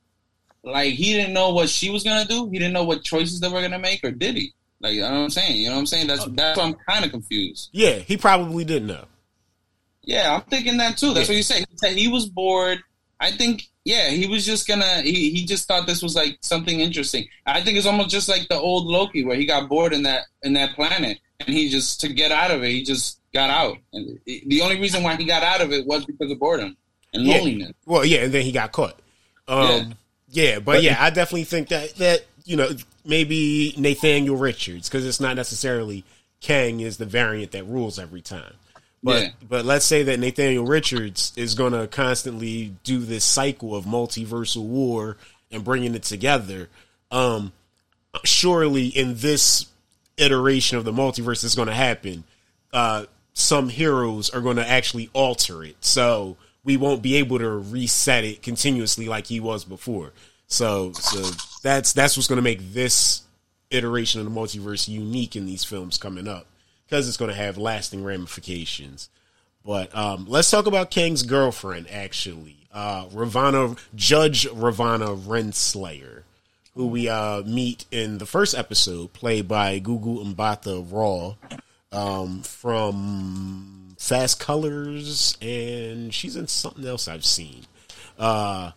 [0.62, 2.48] Like he didn't know what she was gonna do.
[2.50, 4.52] He didn't know what choices they were gonna make, or did he?
[4.80, 5.56] Like you know what I'm saying.
[5.56, 6.06] You know what I'm saying?
[6.06, 7.70] That's that's why I'm kind of confused.
[7.72, 9.04] Yeah, he probably didn't know.
[10.02, 11.12] Yeah, I'm thinking that too.
[11.12, 11.32] That's Yeah.
[11.34, 11.58] what you said.
[11.70, 12.78] He said he was bored.
[13.20, 15.02] I think, yeah, he was just gonna.
[15.02, 17.26] He, he just thought this was like something interesting.
[17.44, 20.22] I think it's almost just like the old Loki, where he got bored in that
[20.42, 23.76] in that planet, and he just to get out of it, he just got out.
[23.92, 26.76] And the only reason why he got out of it was because of boredom
[27.12, 27.34] and Yeah.
[27.36, 27.72] loneliness.
[27.86, 28.98] Well, yeah, and then he got caught.
[29.46, 29.94] Um,
[30.30, 30.58] yeah.
[30.58, 32.70] but yeah, I definitely think that that you know
[33.04, 36.04] maybe Nathaniel Richards because it's not necessarily
[36.40, 38.54] Kang is the variant that rules every time.
[39.02, 39.30] But Yeah.
[39.48, 44.62] but let's say that Nathaniel Richards is going to constantly do this cycle of multiversal
[44.64, 45.16] war
[45.50, 46.68] and bringing it together.
[47.10, 47.52] Um,
[48.24, 49.66] surely in this
[50.16, 52.24] iteration of the multiverse is going to happen,
[52.72, 53.04] uh,
[53.38, 55.76] some heroes are going to actually alter it.
[55.80, 60.12] So we won't be able to reset it continuously like he was before.
[60.48, 61.30] So, so
[61.62, 63.22] that's that's what's going to make this
[63.70, 66.46] iteration of the multiverse unique in these films coming up
[66.84, 69.08] because it's going to have lasting ramifications.
[69.64, 76.22] But um, let's talk about Kang's girlfriend, actually, uh, Ravonna Judge Ravonna Renslayer,
[76.74, 81.34] who we uh, meet in the first episode, played by Gugu Mbatha Raw
[81.92, 87.64] um, from Fast Colors, and she's in something else I've seen.
[88.18, 88.72] Uh,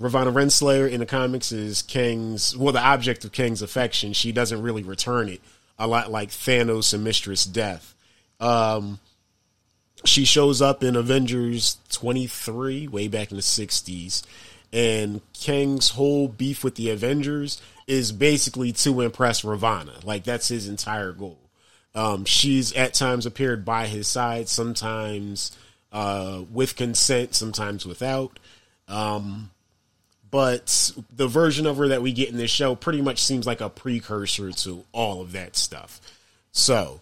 [0.00, 4.12] Ravonna Renslayer in the comics is Kang's, well, the object of Kang's affection.
[4.12, 5.40] She doesn't really return it,
[5.78, 7.94] a lot like Thanos and Mistress Death.
[8.40, 8.98] Um,
[10.04, 14.22] she shows up in Avengers 23, way back in the 60s.
[14.72, 20.02] And Kang's whole beef with the Avengers is basically to impress Ravonna.
[20.04, 21.38] Like, that's his entire goal.
[21.94, 25.56] Um, she's at times appeared by his side, sometimes
[25.92, 28.38] uh, with consent, sometimes without.
[28.88, 29.50] Um,
[30.30, 33.60] but the version of her that we get in this show pretty much seems like
[33.60, 36.00] a precursor to all of that stuff.
[36.52, 37.00] So,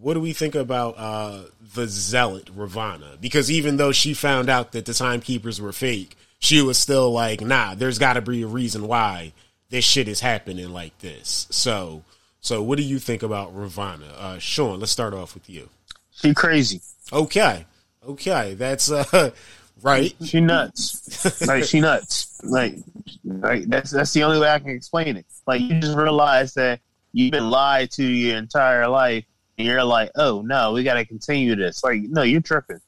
[0.00, 1.44] what do we think about uh,
[1.74, 3.20] the zealot Ravonna?
[3.20, 7.40] Because even though she found out that the timekeepers were fake, she was still like,
[7.40, 9.32] "Nah, there's got to be a reason why
[9.70, 12.02] this shit is happening like this." So,
[12.44, 14.12] so what do you think about Ravonna?
[14.18, 15.70] Uh, Sean, let's start off with you.
[16.10, 16.82] She crazy.
[17.10, 17.64] Okay,
[18.06, 19.30] okay, that's uh,
[19.82, 20.14] right.
[20.22, 21.42] She nuts.
[21.48, 22.38] like she nuts.
[22.44, 22.76] Like,
[23.24, 25.24] like that's that's the only way I can explain it.
[25.46, 26.80] Like you just realize that
[27.12, 29.24] you've been lied to your entire life,
[29.56, 31.82] and you're like, oh no, we got to continue this.
[31.82, 32.80] Like, no, you're tripping.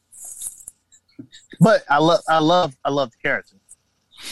[1.61, 3.56] But I love, I love, I love the character.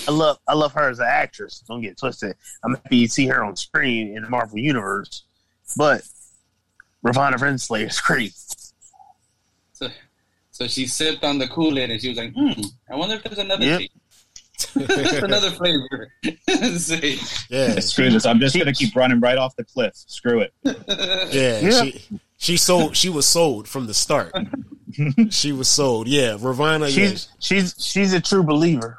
[0.08, 1.62] I love, I love her as an actress.
[1.66, 2.36] Don't get twisted.
[2.64, 5.24] I'm happy you see her on screen in the Marvel universe,
[5.76, 6.02] but
[7.04, 8.32] Ravonna Renslayer is great.
[9.72, 9.88] So,
[10.50, 13.24] so she sipped on the Kool Aid and she was like, "Hmm, I wonder if
[13.24, 13.80] there's another Yep.
[15.22, 16.12] another flavor."
[17.50, 18.24] Yeah, Screw this.
[18.26, 19.92] I'm just going to keep running right off the cliff.
[19.94, 20.52] Screw it.
[21.32, 21.82] Yeah, Yeah.
[21.84, 22.02] she
[22.38, 22.96] she sold.
[22.96, 24.32] She was sold from the start.
[25.30, 26.06] she was sold.
[26.08, 26.88] Yeah, Ravonna.
[26.94, 28.98] Yeah, She's she's she's a true believer.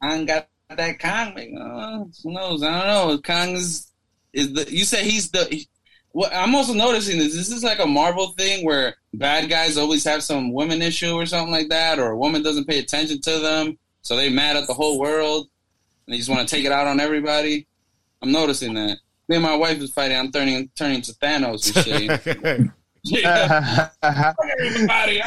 [0.00, 1.34] I ain't got that Kang.
[1.34, 2.62] Like, uh, who knows?
[2.62, 3.18] I don't know.
[3.18, 3.90] Kang is
[4.32, 4.72] is the.
[4.72, 5.66] You say he's the.
[6.12, 10.04] What I'm also noticing is this is like a Marvel thing where bad guys always
[10.04, 13.38] have some women issue or something like that, or a woman doesn't pay attention to
[13.38, 15.48] them, so they mad at the whole world
[16.06, 17.66] and they just want to take it out on everybody.
[18.20, 18.98] I'm noticing that.
[19.28, 20.18] Me and my wife is fighting.
[20.18, 22.70] I'm turning turning to Thanos and shit.
[23.04, 25.20] yeah, everybody.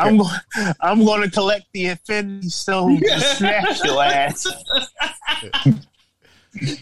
[0.00, 0.30] I'm going.
[0.80, 4.46] I'm going to collect the Infinity Stone to snatch your ass.
[6.62, 6.78] yeah.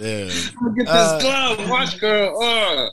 [0.00, 2.42] this Uh, glove, watch girl.
[2.42, 2.88] Uh.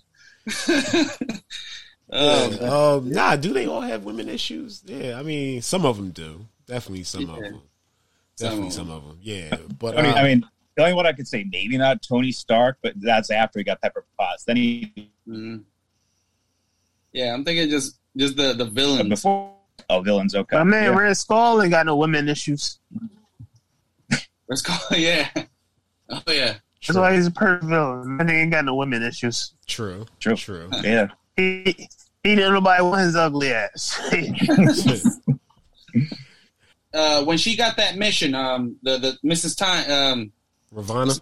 [2.12, 2.67] oh, Yeah.
[2.69, 4.84] Um, nah, do they all have women issues?
[4.86, 6.46] Yeah, I mean, some of them do.
[6.67, 7.62] Definitely some of them.
[8.38, 9.17] Definitely of some of them.
[9.22, 10.43] Yeah, but I mean, uh, I mean,
[10.75, 13.81] the only one I could say maybe not Tony Stark, but that's after he got
[13.81, 14.43] Pepper Potts.
[14.43, 15.63] Then he Mhm.
[17.12, 19.09] yeah, I'm thinking just just the the but villains.
[19.09, 19.53] before
[19.89, 20.57] oh villains okay.
[20.57, 20.99] My man Yeah.
[20.99, 22.79] Red Skull ain't got no women issues.
[24.47, 24.73] Let's go.
[24.95, 25.29] Yeah.
[26.09, 26.55] Oh yeah.
[26.86, 28.17] That's why he's a perfect villain.
[28.17, 29.53] Man, he ain't got no women issues.
[29.67, 30.36] true, True.
[30.36, 30.69] true.
[30.83, 31.07] Yeah.
[31.38, 31.88] He
[32.23, 33.99] he didn't nobody want his ugly ass.
[36.93, 39.57] Uh, when she got that mission, um, the the Mrs.
[39.57, 40.31] Time, um,
[40.73, 41.19] Ravonna.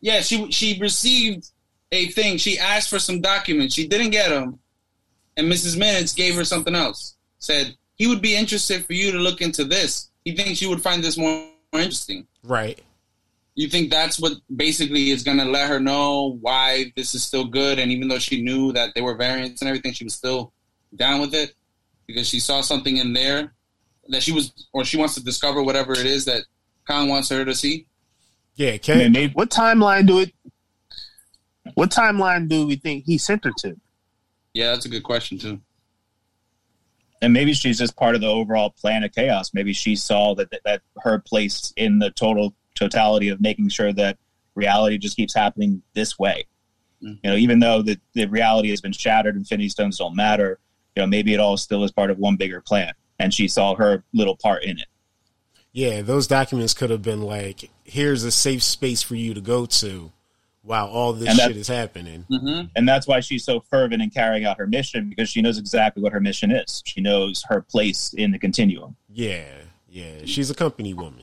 [0.00, 1.50] yeah, she she received
[1.92, 2.36] a thing.
[2.36, 3.74] She asked for some documents.
[3.74, 4.58] She didn't get them,
[5.36, 5.78] and Mrs.
[5.78, 7.14] Minutes gave her something else.
[7.38, 10.10] Said he would be interested for you to look into this.
[10.24, 12.26] He thinks you would find this more, more interesting.
[12.42, 12.80] Right.
[13.54, 17.44] You think that's what basically is going to let her know why this is still
[17.44, 20.52] good, and even though she knew that there were variants and everything, she was still
[20.94, 21.54] down with it
[22.06, 23.52] because she saw something in there
[24.08, 26.44] that she was, or she wants to discover whatever it is that
[26.86, 27.86] Kang wants her to see.
[28.58, 29.12] Yeah, And Kang.
[29.12, 30.34] maybe, what timeline do it?
[31.74, 33.76] What timeline do we think he sent her to?
[34.52, 35.60] Yeah, that's a good question too.
[37.22, 39.52] and maybe she's just part of the overall plan of chaos.
[39.54, 43.92] Maybe she saw that that, that her place in the total totality of making sure
[43.92, 44.18] that
[44.54, 46.46] reality just keeps happening this way.
[47.02, 47.18] Mm.
[47.22, 50.58] You know, even though the, the reality has been shattered, Infinity Stones don't matter.
[50.96, 53.74] You know, maybe it all still is part of one bigger plan, and she saw
[53.76, 54.86] her little part in it.
[55.78, 59.64] Yeah, those documents could have been like, here's a safe space for you to go
[59.64, 60.10] to
[60.62, 62.26] while all this shit is happening.
[62.28, 65.56] hmm And that's why she's so fervent in carrying out her mission because she knows
[65.56, 66.82] exactly what her mission is.
[66.84, 68.96] She knows her place in the continuum.
[69.08, 69.44] Yeah,
[69.88, 70.24] yeah.
[70.24, 71.22] She's a company woman.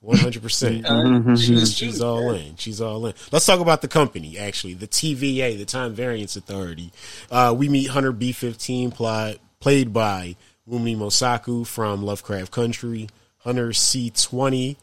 [0.00, 0.86] One hundred percent.
[0.86, 1.34] Mm-hmm.
[1.34, 2.56] She's she's all in.
[2.56, 3.12] She's all in.
[3.30, 4.38] Let's talk about the company.
[4.38, 6.90] Actually, the TVA, the Time Variance Authority.
[7.30, 13.08] Uh, we meet Hunter B fifteen, played by Wunmi Mosaku from Lovecraft Country.
[13.48, 14.76] Hunter C twenty,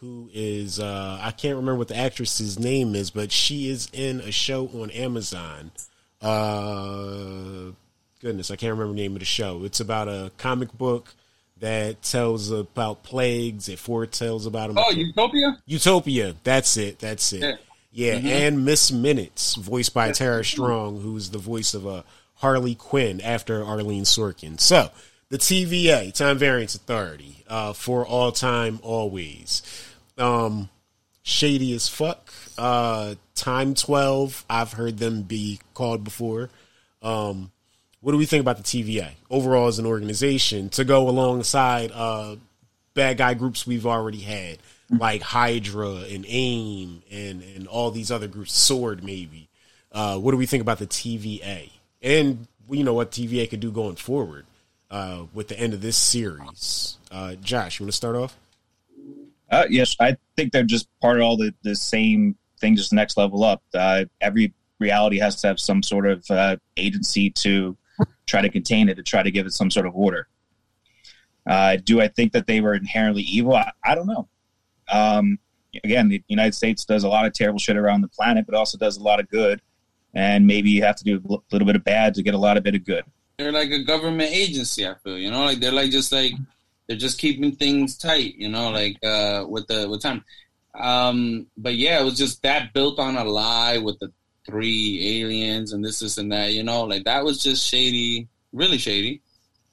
[0.00, 4.20] who is uh, I can't remember what the actress's name is, but she is in
[4.20, 5.70] a show on Amazon.
[6.20, 7.72] Uh,
[8.20, 9.64] goodness, I can't remember the name of the show.
[9.64, 11.14] It's about a comic book
[11.60, 13.70] that tells about plagues.
[13.70, 14.76] It foretells about them.
[14.78, 15.58] Oh, Utopia.
[15.64, 16.34] Utopia.
[16.44, 16.98] That's it.
[16.98, 17.40] That's it.
[17.40, 17.54] Yeah.
[17.92, 18.26] Yeah, Mm-hmm.
[18.28, 22.02] and Miss Minutes, voiced by Tara Strong, who's the voice of uh,
[22.36, 24.60] Harley Quinn after Arlene Sorkin.
[24.60, 24.90] So,
[25.30, 29.62] the TVA, Time Variance Authority, uh, for all time, always.
[30.18, 30.68] Um,
[31.22, 32.32] shady as fuck.
[32.58, 36.50] Uh, time 12, I've heard them be called before.
[37.00, 37.52] Um,
[38.00, 42.36] what do we think about the TVA overall as an organization to go alongside uh,
[42.94, 44.58] bad guy groups we've already had,
[44.90, 49.48] like Hydra and AIM and, and all these other groups, Sword maybe?
[49.92, 51.70] Uh, what do we think about the TVA?
[52.02, 54.46] And you know what TVA could do going forward
[54.90, 56.98] uh, with the end of this series.
[57.10, 58.36] Uh, Josh, you want to start off?
[59.50, 63.16] Uh, yes, I think they're just part of all the, the same thing, just next
[63.16, 63.62] level up.
[63.74, 67.76] Uh, every reality has to have some sort of uh, agency to
[68.26, 70.28] try to contain it, to try to give it some sort of order.
[71.46, 73.54] Uh, do I think that they were inherently evil?
[73.54, 74.28] I, I don't know.
[74.90, 75.38] Um,
[75.84, 78.78] again, the United States does a lot of terrible shit around the planet, but also
[78.78, 79.60] does a lot of good.
[80.14, 82.56] And maybe you have to do a little bit of bad to get a lot
[82.56, 83.04] of bit of good.
[83.40, 84.86] They're like a government agency.
[84.86, 86.34] I feel you know, like they're like just like
[86.86, 88.34] they're just keeping things tight.
[88.36, 90.22] You know, like uh, with the with time.
[90.74, 94.12] Um, but yeah, it was just that built on a lie with the
[94.44, 96.52] three aliens and this, this, and that.
[96.52, 99.22] You know, like that was just shady, really shady.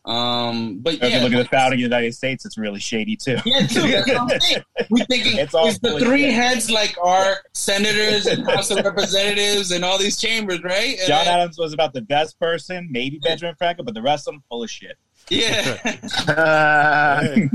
[0.07, 3.17] Um, but If you look at the founding of the United States, it's really shady
[3.17, 3.35] too.
[3.45, 3.81] Yeah, too.
[3.91, 4.63] That's what I'm saying.
[4.89, 6.07] We thinking It's all is the bullshit.
[6.07, 10.97] three heads like our senators and House of Representatives and all these chambers, right?
[10.97, 14.29] And John then- Adams was about the best person, maybe Benjamin Franklin, but the rest
[14.29, 14.97] of them full of shit.
[15.29, 15.75] yeah,
[17.21, 17.49] Hey,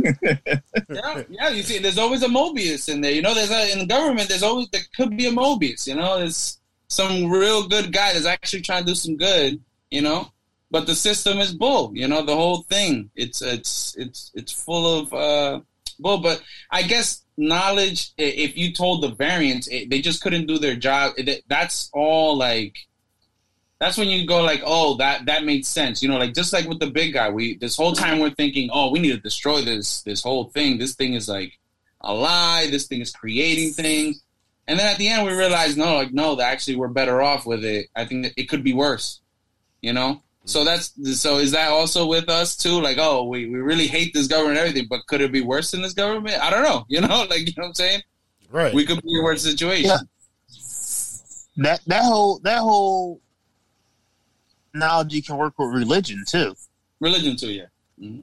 [0.90, 1.48] yeah, yeah.
[1.48, 3.12] You see, there's always a Mobius in there.
[3.12, 4.28] You know, there's a, in the government.
[4.28, 5.86] There's always there could be a Mobius.
[5.86, 9.58] You know, there's some real good guy that's actually trying to do some good.
[9.90, 10.30] You know,
[10.72, 11.92] but the system is bull.
[11.94, 13.10] You know, the whole thing.
[13.14, 15.60] It's it's it's it's full of uh,
[16.00, 16.18] bull.
[16.18, 18.12] But I guess knowledge.
[18.16, 21.12] If you told the variants, it, they just couldn't do their job.
[21.18, 22.74] It, that's all like.
[23.80, 26.02] That's when you go like, oh, that that made sense.
[26.02, 28.70] You know, like just like with the big guy, we this whole time we're thinking,
[28.72, 30.78] oh, we need to destroy this this whole thing.
[30.78, 31.58] This thing is like
[32.00, 32.68] a lie.
[32.70, 34.22] This thing is creating things.
[34.66, 37.62] And then at the end, we realize, no, like no, actually we're better off with
[37.62, 37.88] it.
[37.94, 39.20] I think it could be worse.
[39.82, 40.22] You know.
[40.44, 41.38] So that's so.
[41.38, 42.80] Is that also with us too?
[42.80, 45.70] Like, oh, we, we really hate this government and everything, but could it be worse
[45.70, 46.42] than this government?
[46.42, 46.84] I don't know.
[46.88, 48.02] You know, like you know what I'm saying?
[48.50, 48.74] right.
[48.74, 49.90] We could be in a worse situation.
[49.90, 49.98] Yeah.
[51.58, 53.20] that that whole that whole
[54.74, 56.54] analogy can work with religion too.
[57.00, 57.64] Religion too, yeah.
[58.00, 58.20] Mm-hmm.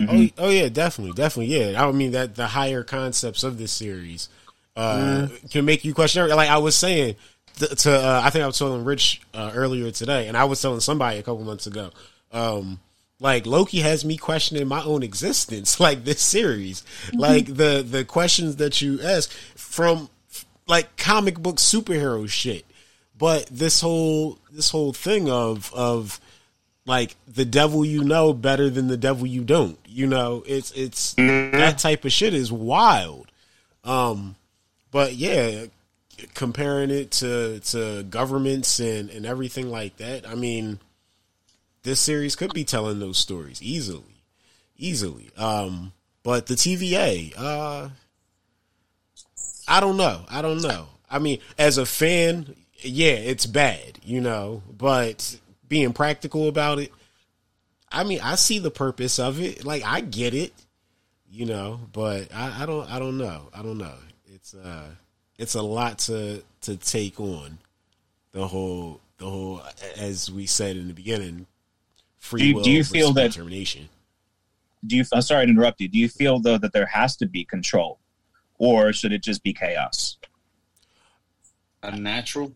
[0.00, 0.40] Oh, mm-hmm.
[0.40, 1.82] oh yeah, definitely, definitely, yeah.
[1.86, 4.28] I mean that the higher concepts of this series
[4.76, 4.96] uh,
[5.28, 5.46] mm-hmm.
[5.48, 6.28] can make you question.
[6.28, 7.16] Like I was saying
[7.60, 10.60] th- to, uh, I think I was telling Rich uh, earlier today, and I was
[10.60, 11.90] telling somebody a couple months ago.
[12.32, 12.80] Um,
[13.20, 15.78] like Loki has me questioning my own existence.
[15.80, 20.08] Like this series, like the the questions that you ask from
[20.66, 22.64] like comic book superhero shit.
[23.16, 26.20] But this whole this whole thing of of
[26.86, 29.78] like the devil you know better than the devil you don't.
[29.86, 33.30] You know, it's it's that type of shit is wild.
[33.84, 34.36] Um,
[34.90, 35.66] but yeah,
[36.34, 40.28] comparing it to to governments and and everything like that.
[40.28, 40.78] I mean,
[41.82, 44.24] this series could be telling those stories easily,
[44.76, 45.30] easily.
[45.36, 45.92] Um,
[46.22, 47.88] but the TVA, uh,
[49.66, 50.24] I don't know.
[50.28, 50.88] I don't know.
[51.10, 56.92] I mean, as a fan, yeah, it's bad, you know, but being practical about it,
[57.90, 59.64] I mean, I see the purpose of it.
[59.64, 60.52] Like, I get it,
[61.28, 63.48] you know, but I, I don't, I don't know.
[63.54, 63.94] I don't know.
[64.26, 64.90] It's, uh,
[65.40, 67.58] it's a lot to, to take on
[68.32, 69.62] the whole, the whole,
[69.96, 71.46] as we said in the beginning,
[72.18, 72.62] free Do you- will.
[72.62, 73.88] do you feel that- determination?
[74.86, 75.04] Do you?
[75.12, 75.88] I'm sorry to interrupt you.
[75.88, 77.98] Do you feel though that there has to be control,
[78.58, 80.16] or should it just be chaos?
[81.82, 82.54] Unnatural.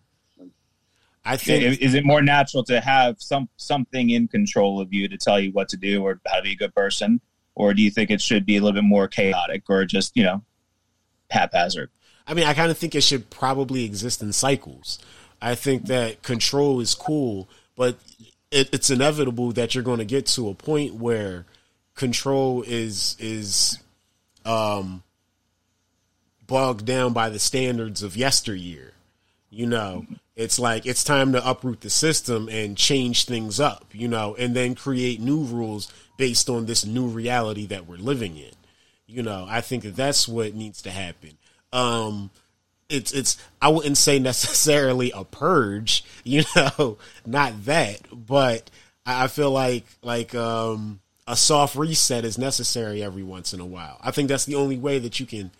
[1.27, 5.07] I think Is, is it more natural to have some something in control of you
[5.09, 7.21] to tell you what to do or how to be a good person,
[7.55, 10.23] or do you think it should be a little bit more chaotic or just you
[10.23, 10.43] know
[11.31, 11.91] haphazard?
[12.27, 14.99] I mean, I kind of think it should probably exist in cycles.
[15.43, 17.99] I think that control is cool, but
[18.51, 21.45] it, it's inevitable that you're going to get to a point where
[21.95, 23.79] control is is
[24.45, 25.03] um
[26.47, 28.93] bogged down by the standards of yesteryear.
[29.51, 34.09] You know, it's like it's time to uproot the system and change things up, you
[34.09, 38.53] know, and then create new rules based on this new reality that we're living in.
[39.07, 41.39] You know, I think that that's what needs to happen.
[41.75, 42.31] Um,
[42.89, 46.97] it's it's I wouldn't say necessarily a purge, you know,
[47.27, 48.71] not that, but
[49.05, 53.99] I feel like like um a soft reset is necessary every once in a while.
[54.03, 55.51] I think that's the only way that you can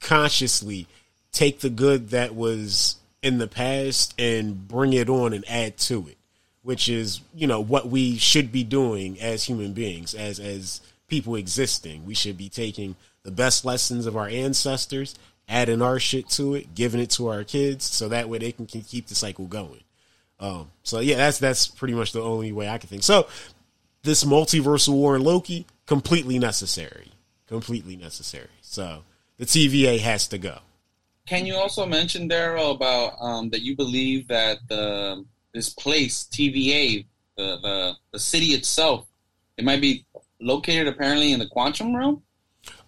[0.00, 0.86] consciously
[1.32, 6.06] take the good that was in the past and bring it on and add to
[6.08, 6.16] it,
[6.62, 11.34] which is, you know, what we should be doing as human beings, as as people
[11.34, 12.06] existing.
[12.06, 15.16] We should be taking the best lessons of our ancestors,
[15.48, 18.66] adding our shit to it, giving it to our kids, so that way they can,
[18.66, 19.80] can keep the cycle going.
[20.40, 23.02] Um, so yeah, that's that's pretty much the only way I can think.
[23.02, 23.28] So
[24.02, 27.12] this multiversal war in Loki completely necessary,
[27.46, 28.48] completely necessary.
[28.60, 29.02] So
[29.38, 30.58] the TVA has to go.
[31.26, 35.24] Can you also mention Daryl about um, that you believe that the
[35.54, 39.06] this place TVA, the, the the city itself,
[39.56, 40.04] it might be
[40.40, 42.22] located apparently in the quantum realm?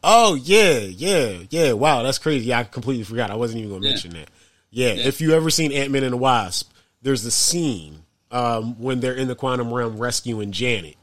[0.08, 1.72] Oh yeah, yeah, yeah.
[1.72, 2.54] Wow, that's crazy.
[2.54, 3.32] I completely forgot.
[3.32, 3.90] I wasn't even gonna Yeah.
[3.90, 4.28] mention that.
[4.70, 5.02] Yeah, Yeah.
[5.08, 6.70] if you ever seen Ant Man and the Wasp,
[7.02, 10.96] there's a scene um, when they're in the quantum realm rescuing Janet,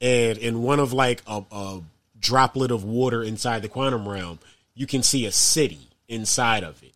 [0.00, 1.80] and in one of like a, a
[2.18, 4.40] droplet of water inside the quantum realm,
[4.74, 6.92] you can see a city inside of it.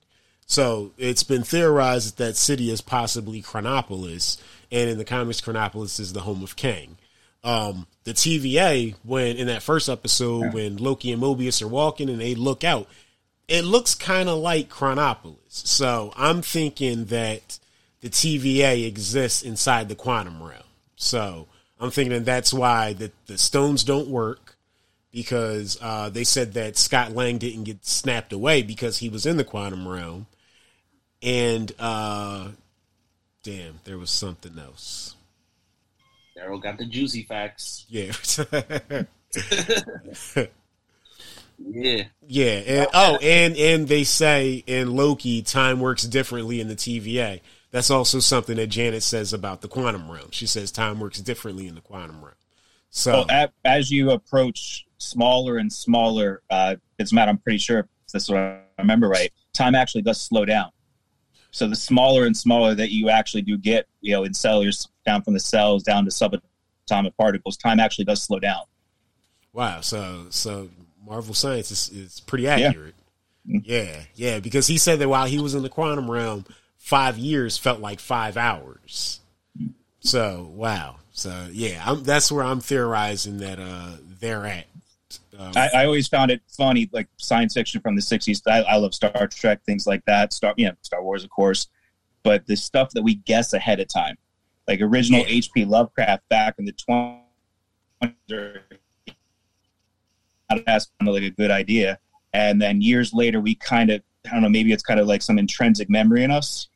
[0.46, 4.38] So it's been theorized that that city is possibly Chronopolis,
[4.72, 6.96] and in the comics, Chronopolis is the home of Kang.
[7.44, 12.20] Um, the TVA, when in that first episode, when Loki and Mobius are walking and
[12.20, 12.86] they look out,
[13.48, 15.38] it looks kind of like Chronopolis.
[15.48, 17.58] So I'm thinking that
[18.00, 20.62] the TVA exists inside the quantum realm.
[20.96, 21.48] So
[21.80, 24.56] I'm thinking that that's why the, the stones don't work
[25.10, 29.36] because uh, they said that Scott Lang didn't get snapped away because he was in
[29.36, 30.26] the quantum realm.
[31.22, 32.48] And uh,
[33.42, 35.14] damn, there was something else.
[36.36, 37.86] Daryl got the juicy facts.
[37.88, 38.12] Yeah.
[41.58, 42.04] Yeah.
[42.26, 47.40] Yeah, and oh, and and they say in Loki, time works differently in the TVA.
[47.70, 50.28] That's also something that Janet says about the quantum realm.
[50.30, 52.36] She says time works differently in the quantum realm.
[52.90, 57.28] So Well, as you approach smaller and smaller, uh, it's Matt.
[57.28, 59.32] I'm pretty sure if this is what I remember right.
[59.52, 60.70] Time actually does slow down.
[61.50, 65.22] So the smaller and smaller that you actually do get, you know, in cells down
[65.22, 68.62] from the cells down to subatomic particles, time actually does slow down.
[69.52, 70.68] wow, so so
[71.04, 72.94] Marvel science is, is pretty accurate.
[73.46, 73.58] Mm-hmm.
[73.64, 76.46] Yeah, yeah, because he said that while he was in the quantum realm,
[76.76, 79.20] five years felt like five hours.
[80.00, 84.66] So wow, so yeah, I'm, that's where I'm theorizing that uh they're at.
[85.38, 88.40] Um, I, I always found it funny, like science fiction from the '60s.
[88.46, 90.32] I, I love Star Trek, things like that.
[90.32, 91.68] Star, you know, Star Wars, of course.
[92.22, 94.16] But the stuff that we guess ahead of time,
[94.68, 95.24] like original.
[95.26, 95.64] H.P.
[95.64, 97.20] Lovecraft back in the 20s,
[100.66, 101.98] that's kind of like a good idea.
[102.32, 105.22] And then years later, we kind of, I don't know, maybe it's kind of like
[105.22, 106.68] some intrinsic memory in us.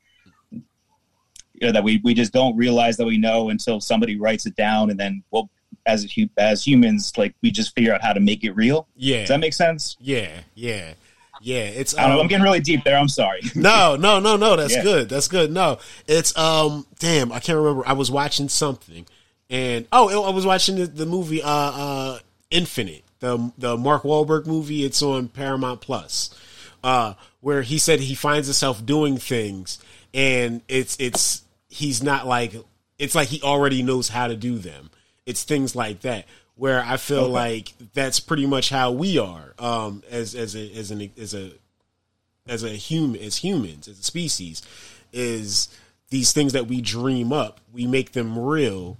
[0.51, 4.55] You know, that we, we just don't realize that we know until somebody writes it
[4.55, 5.51] down, and then we'll,
[5.87, 8.87] as as humans, like we just figure out how to make it real.
[8.95, 9.97] yeah, Does that make sense?
[10.01, 10.93] yeah, yeah,
[11.41, 11.65] yeah.
[11.65, 12.15] It's I don't know.
[12.17, 12.97] um, I'm getting really deep there.
[12.97, 13.41] I'm sorry.
[13.55, 14.57] No, no, no, no.
[14.57, 14.83] That's Yeah.
[14.83, 15.09] good.
[15.09, 15.51] That's good.
[15.53, 16.87] No, it's um.
[16.99, 17.83] Damn, I can't remember.
[17.87, 19.07] I was watching something,
[19.51, 22.19] and oh, I was watching the, the movie uh uh
[22.51, 24.85] Infinite, the the Mark Wahlberg movie.
[24.85, 26.31] It's on Paramount Plus,
[26.83, 29.79] uh, where he said he finds himself doing things,
[30.15, 32.55] and it's it's he's not like
[32.99, 34.91] it's like he already knows how to do them.
[35.27, 36.25] It's things like that
[36.59, 37.33] where I feel Okay.
[37.33, 41.53] like that's pretty much how we are um as as a as an as a
[42.47, 44.61] as a human as humans as a species
[45.13, 45.69] is
[46.11, 48.97] these things that we dream up we make them real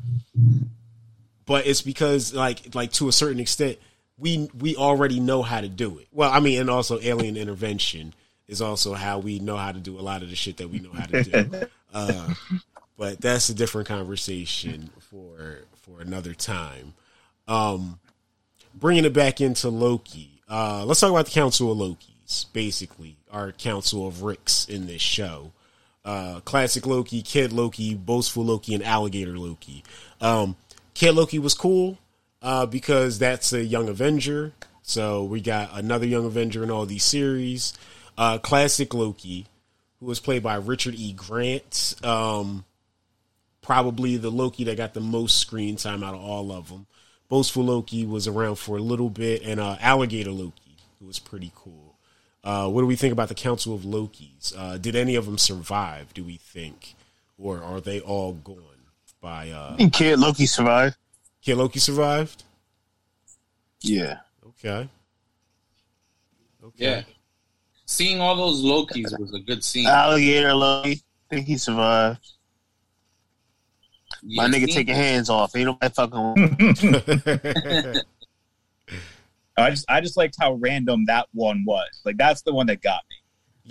[1.47, 3.79] but it's because like like to a certain extent
[4.19, 6.09] we we already know how to do it.
[6.13, 8.15] Well i mean and also alien intervention
[8.47, 10.79] is also how we know how to do a lot of the shit that we
[10.79, 11.51] know how to do.
[11.91, 12.35] Uh,
[12.99, 16.93] but that's a different conversation for for another time
[17.49, 17.99] um
[18.75, 20.41] bringing it back into loki.
[20.49, 25.03] Uh let's talk about the council of lokis basically our council of ricks in this
[25.03, 25.53] show.
[26.05, 29.83] Uh classic loki kid loki boastful loki and alligator loki.
[30.21, 30.57] Um
[30.95, 31.99] kid loki was cool
[32.43, 34.53] uh because that's a young avenger.
[34.83, 37.73] So we got another young avenger in all these series.
[38.17, 39.47] Uh classic loki
[40.01, 41.13] who was played by richard e.
[41.13, 42.65] Grant um
[43.69, 46.87] probably the Loki that got the most screen time out of all of them.
[47.29, 51.53] Boastful Loki was around for a little bit, and uh, Alligator Loki, who was pretty
[51.55, 51.97] cool.
[52.43, 54.55] Uh, what do we think about the Council of Lokis?
[54.57, 56.15] Uh, did any of them survive?
[56.15, 56.95] Do we think,
[57.39, 58.57] or are they all gone
[59.21, 59.51] by?
[59.51, 60.97] Uh, And Kid Loki survived.
[61.43, 62.45] Kid Loki survived.
[63.81, 64.21] Yeah.
[64.47, 64.89] Okay.
[66.65, 66.75] Okay.
[66.77, 67.03] Yeah.
[67.85, 69.87] Seeing all those Lokis was a good scene.
[69.87, 71.03] Alligator Loki.
[71.31, 72.27] I think he survived.
[74.23, 75.55] My Yeah, nigga seeing- take your hands off.
[75.57, 77.95] Ain't nobody fucking.
[79.57, 82.01] I just I just liked how random that one was.
[82.05, 83.17] Like that's the one that got me.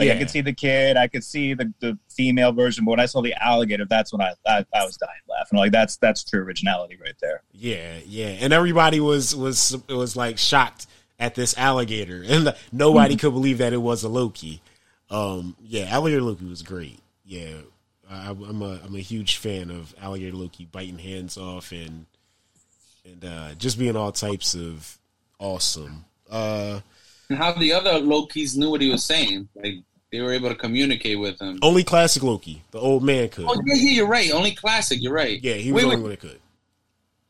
[0.06, 3.00] Like I could see the kid, I could see the, the female version, but when
[3.00, 5.58] I saw the alligator, that's when I I, I was dying laughing.
[5.58, 7.42] Like that's that's true originality right there.
[7.54, 10.88] Yeah, yeah, and everybody was was was like shocked
[11.20, 14.62] at this alligator, and nobody could believe that it was a Loki.
[15.10, 17.00] Um, yeah, alligator Loki was great.
[17.26, 17.54] Yeah,
[18.10, 22.06] I, I'm a I'm a huge fan of alligator Loki biting hands off and
[23.06, 24.98] and uh, just being all types of
[25.40, 26.06] awesome.
[26.30, 26.82] Uh,
[27.30, 29.50] And how the other Lokis knew what he was saying.
[29.56, 29.76] Like
[30.12, 31.60] they were able to communicate with him.
[31.62, 33.46] only classic Loki, the old man could.
[33.48, 34.32] Oh yeah, yeah, you're right.
[34.32, 35.02] Only classic.
[35.02, 35.42] You're right.
[35.42, 36.40] Yeah, he was wait, the only one that could.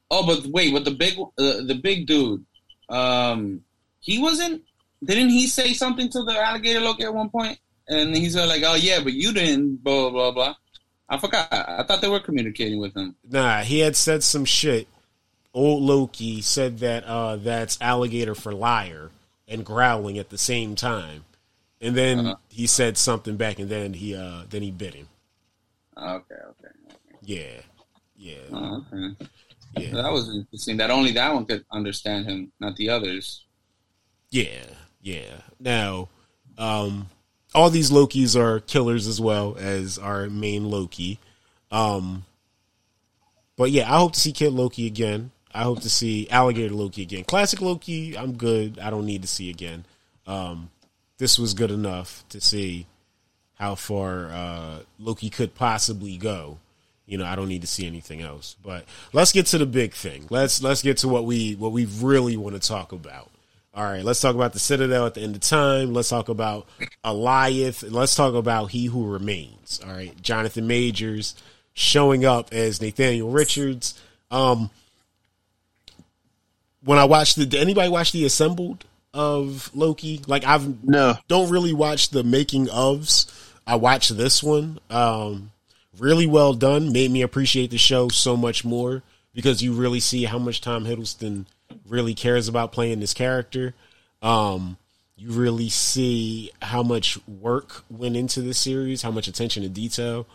[0.10, 2.46] Oh, but wait, but the big, uh, the big dude,
[2.90, 3.62] um,
[4.00, 4.64] he wasn't.
[5.04, 7.60] Didn't he say something to the alligator Loki at one point?
[7.90, 10.56] And he's like, "Oh yeah, but you didn't." Blah blah blah.
[11.10, 11.48] I forgot.
[11.52, 13.16] I thought they were communicating with him.
[13.30, 14.88] Nah, he had said some shit.
[15.54, 19.10] Old Loki said that uh, that's alligator for liar
[19.48, 21.24] and growling at the same time,
[21.82, 22.36] and then Uh-huh.
[22.50, 25.08] he said something back, and then he uh, then he bit him.
[25.98, 26.74] Okay, okay,
[27.24, 27.62] Yeah,
[28.16, 29.26] yeah, oh, okay.
[29.78, 30.78] yeah, That was interesting.
[30.78, 33.46] That only that one could understand him, not the others.
[34.30, 34.66] yeah,
[35.02, 35.42] yeah.
[35.60, 36.10] Now,
[36.58, 37.10] um,
[37.58, 41.20] all these Lokis are killers as well as our main Loki.
[41.72, 42.24] Um,
[43.56, 45.32] but yeah, I hope to see Kid Loki again.
[45.52, 47.24] I hope to see Alligator Loki again.
[47.24, 48.78] Classic Loki, I'm good.
[48.78, 49.86] I don't need to see again.
[50.28, 50.70] Um,
[51.18, 52.86] this was good enough to see
[53.56, 56.60] how far uh, Loki could possibly go.
[57.08, 58.56] You know, I don't need to see anything else.
[58.62, 60.28] But let's get to the big thing.
[60.30, 63.32] Let's let's get to what we what we really want to talk about.
[63.78, 65.94] All right, let's talk about the Citadel at the end of time.
[65.94, 66.68] Let's talk about
[67.06, 67.86] Alioth.
[67.92, 69.80] Let's talk about He Who Remains.
[69.86, 71.36] All right, Jonathan Majors
[71.74, 74.02] showing up as Nathaniel Richards.
[74.32, 74.72] Um,
[76.84, 80.22] when I watched the, did anybody watch the assembled of Loki?
[80.26, 81.16] Like I've No.
[81.28, 83.32] don't really watch the making ofs.
[83.68, 84.80] I watched this one.
[84.90, 85.52] Um,
[86.00, 86.92] really well done.
[86.92, 89.04] Made me appreciate the show so much more
[89.36, 91.46] because you really see how much Tom Hiddleston
[91.88, 93.74] really cares about playing this character.
[94.22, 94.78] Um,
[95.16, 100.28] you really see how much work went into this series, how much attention to detail.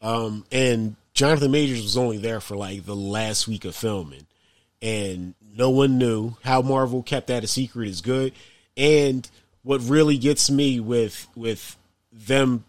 [0.00, 4.26] Um, and Jonathan Majors was only there for like the last week of filming,
[4.80, 8.32] and no one knew how Marvel kept that a secret is good.
[8.76, 9.28] And
[9.62, 11.76] what really gets me with with
[12.10, 12.64] them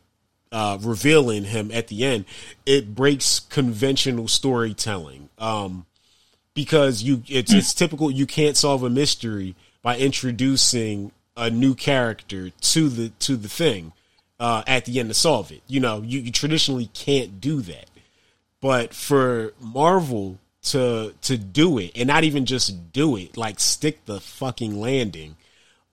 [0.51, 2.25] uh, revealing him at the end,
[2.65, 5.29] it breaks conventional storytelling.
[5.37, 5.85] Um,
[6.53, 12.49] because you it's it's typical you can't solve a mystery by introducing a new character
[12.49, 13.93] to the to the thing
[14.39, 15.61] uh, at the end to solve it.
[15.67, 17.85] You know, you, you traditionally can't do that.
[18.59, 24.05] But for Marvel to to do it and not even just do it, like stick
[24.05, 25.35] the fucking landing,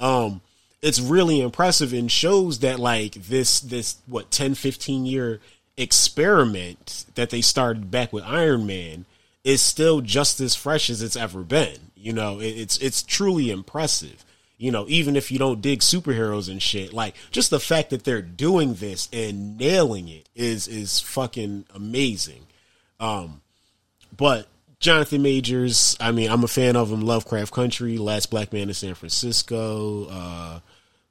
[0.01, 0.41] um,
[0.83, 5.41] it's really impressive and shows that like this this what 10, 15 year
[5.77, 9.07] experiment that they started back with Iron Man
[9.49, 11.78] is still just as fresh as it's ever been.
[11.96, 14.22] You know, it, it's it's truly impressive.
[14.59, 18.05] You know, even if you don't dig superheroes and shit, like just the fact that
[18.05, 22.46] they're doing this and nailing it is is fucking amazing.
[23.01, 23.40] Um,
[24.14, 24.49] but
[24.80, 27.01] Jonathan Majors, I mean, I'm a fan of him.
[27.01, 30.61] Lovecraft Country, Last Black Man in San Francisco, uh,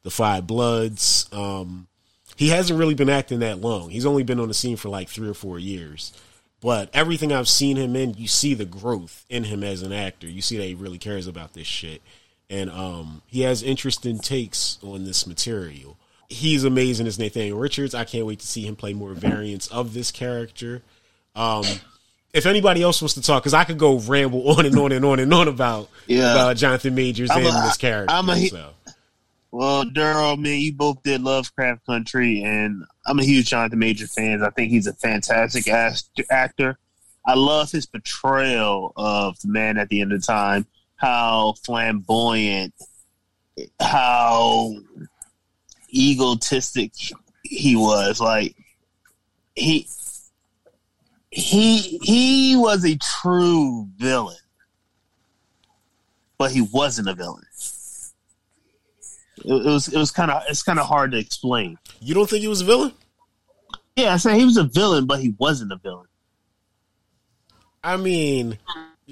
[0.03, 1.27] The Five Bloods.
[1.31, 1.87] Um,
[2.35, 3.89] he hasn't really been acting that long.
[3.89, 6.13] He's only been on the scene for like three or four years.
[6.61, 10.27] But everything I've seen him in, you see the growth in him as an actor.
[10.27, 12.01] You see that he really cares about this shit.
[12.49, 15.97] And um, he has interesting takes on this material.
[16.29, 17.93] He's amazing as Nathaniel Richards.
[17.93, 20.81] I can't wait to see him play more variants of this character.
[21.35, 21.63] Um,
[22.33, 25.05] if anybody else wants to talk, because I could go ramble on and on and
[25.05, 26.33] on and on about, Yeah.
[26.33, 28.13] about Jonathan Majors I'm and a- this character.
[28.13, 28.71] I'm a- so.
[29.57, 34.43] Well, Daryl, man, you both did Lovecraft Country, and I'm a huge Jonathan Major fan.
[34.43, 36.77] I think he's a fantastic act- actor.
[37.25, 42.75] I love his portrayal of the man at the end of time, how flamboyant,
[43.79, 44.75] how
[45.91, 46.91] egotistic
[47.41, 48.21] he was.
[48.21, 48.55] Like
[49.55, 49.87] he
[51.31, 54.37] he he was a true villain,
[56.37, 57.41] but he wasn't a villain.
[59.45, 61.77] It, it was it was kind of it's kind of hard to explain.
[61.99, 62.93] You don't think he was a villain?
[63.95, 66.07] Yeah, I said he was a villain, but he wasn't a villain.
[67.83, 68.57] I mean,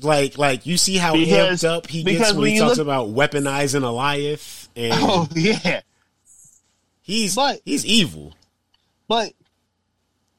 [0.02, 2.86] like like you see how Because- amped up he gets when when he talks look-
[2.86, 5.82] about weaponizing Alioth, and Oh yeah,
[7.02, 8.34] he's but- he's evil.
[9.08, 9.32] but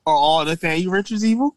[0.07, 1.57] are all the Nathaniel Richards evil?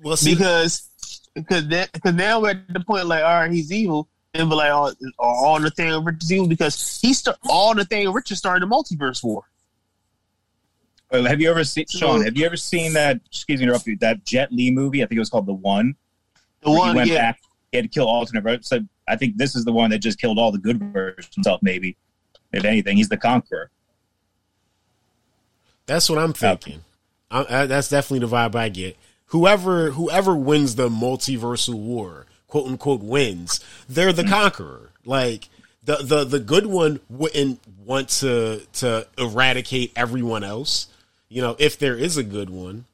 [0.00, 0.88] Well, see, Because
[1.34, 4.56] because that, because now we're at the point like, all right, he's evil, and be
[4.56, 6.48] like, oh, oh the thing Nathaniel Richards evil?
[6.48, 9.44] Because he start all Nathaniel Richards started the multiverse war.
[11.10, 12.22] Well, have you ever seen Sean?
[12.22, 13.20] Have you ever seen that?
[13.26, 13.96] Excuse me, to interrupt you.
[13.96, 15.02] That Jet Li movie.
[15.02, 15.96] I think it was called The One.
[16.60, 17.40] The one, he went yeah, back.
[17.72, 18.42] He had to kill alternate.
[18.42, 21.34] ver- So I think this is the one that just killed all the good versions
[21.34, 21.62] himself.
[21.62, 21.96] Maybe,
[22.52, 23.70] if anything, he's the conqueror.
[25.86, 26.84] that's what I'm thinking.
[27.30, 28.96] I, I, that's definitely the vibe I get.
[29.26, 33.60] Whoever whoever wins the multiversal war, quote unquote, wins.
[33.88, 34.90] They're the conqueror.
[35.04, 35.48] Like
[35.84, 40.88] the the the good one wouldn't want to to eradicate everyone else.
[41.28, 42.86] You know, if there is a good one.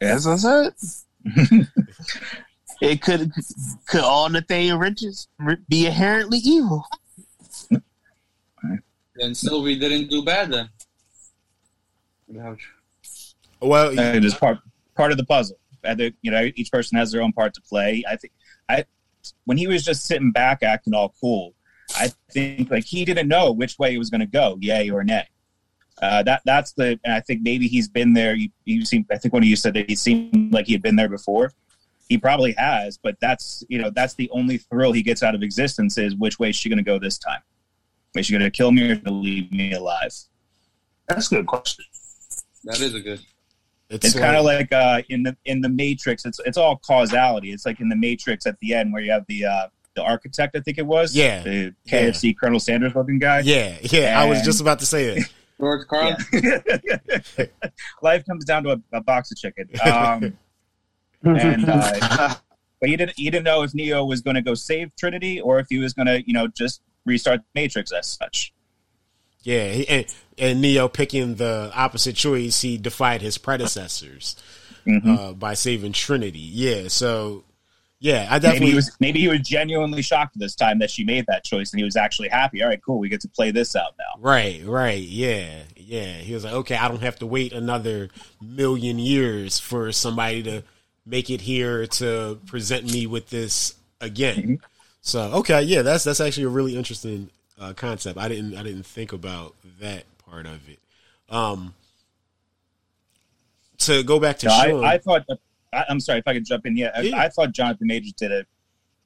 [0.00, 0.74] That's what I said.
[2.80, 3.32] it could
[3.86, 5.28] could all Nathaniel Richards
[5.68, 6.86] be inherently evil?
[9.16, 10.68] Then Sylvie didn't do bad then.
[13.60, 14.58] Well, it is part
[14.94, 15.57] part of the puzzle.
[15.84, 18.04] I think, you know, each person has their own part to play.
[18.08, 18.32] I think
[18.68, 18.84] I
[19.44, 21.54] when he was just sitting back acting all cool,
[21.96, 25.04] I think like he didn't know which way he was going to go, yay or
[25.04, 25.26] nay.
[26.00, 28.34] Uh, that that's the, and I think maybe he's been there.
[28.34, 30.82] You, you seem, I think one of you said that he seemed like he had
[30.82, 31.52] been there before.
[32.08, 35.42] He probably has, but that's you know that's the only thrill he gets out of
[35.42, 37.40] existence is which way is she going to go this time?
[38.16, 40.12] Is she going to kill me or to leave me alive?
[41.08, 41.84] That's a good question.
[42.64, 43.20] That is a good.
[43.90, 46.24] It's kind of like uh, in the in the Matrix.
[46.26, 47.52] It's it's all causality.
[47.52, 50.56] It's like in the Matrix at the end where you have the uh, the architect.
[50.56, 51.14] I think it was.
[51.14, 51.42] Yeah.
[51.42, 53.40] The KFC Colonel Sanders looking guy.
[53.40, 54.20] yeah, yeah.
[54.20, 55.24] I was just about to say it.
[55.60, 56.16] George Carlin.
[56.32, 57.46] Yeah.
[58.02, 59.68] Life comes down to a, a box of chicken.
[59.84, 60.38] Um,
[61.24, 62.36] and uh,
[62.80, 65.58] but you didn't you didn't know if Neo was going to go save Trinity or
[65.58, 68.52] if he was going to you know just restart the Matrix as such.
[69.42, 74.36] Yeah, he, and, and Neo picking the opposite choice, he defied his predecessors
[74.86, 75.18] Mhm.
[75.18, 76.38] uh, by saving Trinity.
[76.40, 77.44] Yeah, so
[78.00, 81.04] yeah, I Maybe definitely he was maybe he was genuinely shocked this time that she
[81.04, 82.62] made that choice, and he was actually happy.
[82.62, 84.20] All right, cool, we get to play this out now.
[84.20, 86.12] right, right, yeah, yeah.
[86.18, 88.08] He was like, okay, I don't have to wait another
[88.40, 90.62] million years for somebody to
[91.06, 94.60] make it here to present me with this again.
[95.00, 97.30] So okay, yeah, that's that's actually a really interesting
[97.60, 98.18] uh, concept.
[98.18, 100.78] I didn't I didn't think about that part of it.
[101.30, 101.74] Um,
[103.78, 105.24] to go back to No, Sean, I, I thought.
[105.72, 106.76] I, I'm sorry if I could jump in.
[106.76, 107.16] Yeah, I- Yeah.
[107.18, 108.44] I, thought Jonathan Majors did a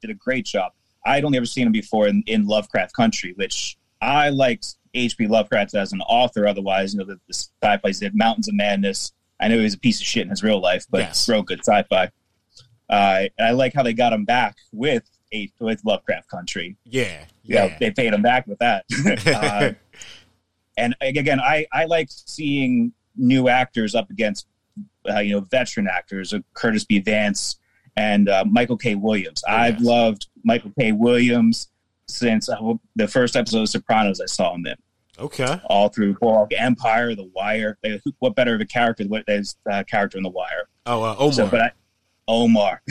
[0.00, 0.72] did a great job.
[1.04, 5.26] I'd only ever seen him before in, in Lovecraft Country, which I liked H.P.
[5.26, 6.46] Lovecraft as an author.
[6.46, 9.12] Otherwise, you know, the, the sci-fi he did, Mountains of Madness.
[9.40, 11.28] I know he was a piece of shit in his real life, but Yes.
[11.28, 12.10] wrote good sci-fi.
[12.88, 16.76] Uh, and I like how they got him back with a, with Lovecraft Country.
[16.84, 18.84] yeah, Yeah, they paid him back with that.
[19.26, 19.72] uh,
[20.76, 24.46] and again, I, I like seeing new actors up against
[25.08, 26.98] uh, you know veteran actors, uh, Curtis B.
[27.00, 27.58] Vance
[27.96, 28.94] and uh, Michael K.
[28.94, 29.42] Williams.
[29.48, 29.84] Oh, I've yes.
[29.84, 30.92] loved Michael K.
[30.92, 31.68] Williams
[32.08, 32.56] since uh,
[32.96, 34.20] the first episode of Sopranos.
[34.20, 34.76] I saw him in
[35.18, 37.78] okay, all through Boardwalk Empire, The Wire.
[37.82, 39.04] They- What better of a character?
[39.04, 40.68] What is uh, character in The Wire?
[40.86, 41.72] oh uh, Omar, So, but I,
[42.28, 42.82] Omar,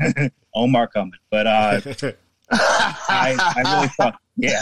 [0.54, 1.80] Omar coming, but uh,
[2.52, 4.60] I, I really thought, yeah.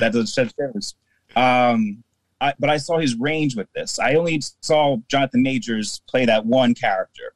[0.00, 0.94] that does such difference.
[1.36, 2.02] Um,
[2.40, 3.98] I, but I saw his range with this.
[3.98, 7.34] I only saw Jonathan Majors play that one character.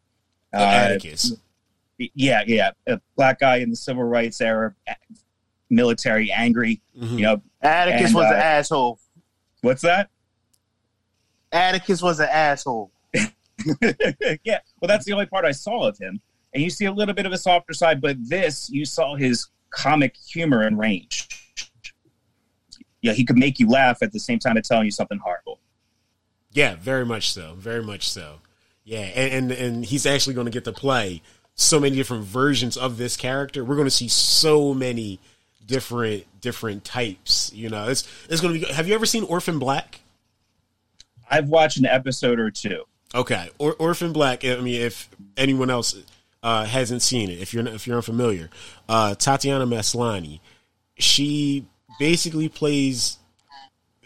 [0.52, 1.32] Uh, Atticus.
[1.98, 4.74] yeah, yeah, a black guy in the civil rights era,
[5.70, 6.80] military, angry.
[6.98, 7.10] Mhm.
[7.12, 8.98] You know, Atticus And, was uh, an asshole.
[9.60, 10.08] what's that?
[11.52, 12.90] Atticus was an asshole.
[13.14, 16.20] yeah, well, that's the only part I saw of him.
[16.56, 19.48] And you see a little bit of a softer side, but this, you saw his
[19.68, 21.28] comic humor and range.
[23.02, 25.60] Yeah, he could make you laugh at the same time as telling you something horrible.
[26.52, 27.52] Yeah, very much so.
[27.58, 28.36] Very much so.
[28.84, 31.20] Yeah, and and, and he's actually going to get to play
[31.56, 33.62] so many different versions of this character.
[33.62, 35.20] We're going to see so many
[35.66, 37.52] different different types.
[37.52, 38.72] You know, it's it's going to be.
[38.72, 40.00] Have you ever seen Orphan Black?
[41.30, 42.84] I've watched an episode or two.
[43.14, 44.42] Okay, or, Orphan Black.
[44.42, 45.94] I mean, if anyone else
[46.46, 48.48] uh, hasn't seen it, if you're if you're unfamiliar,
[48.88, 50.38] uh, Tatiana Maslany,
[50.96, 51.66] she
[51.98, 53.18] basically plays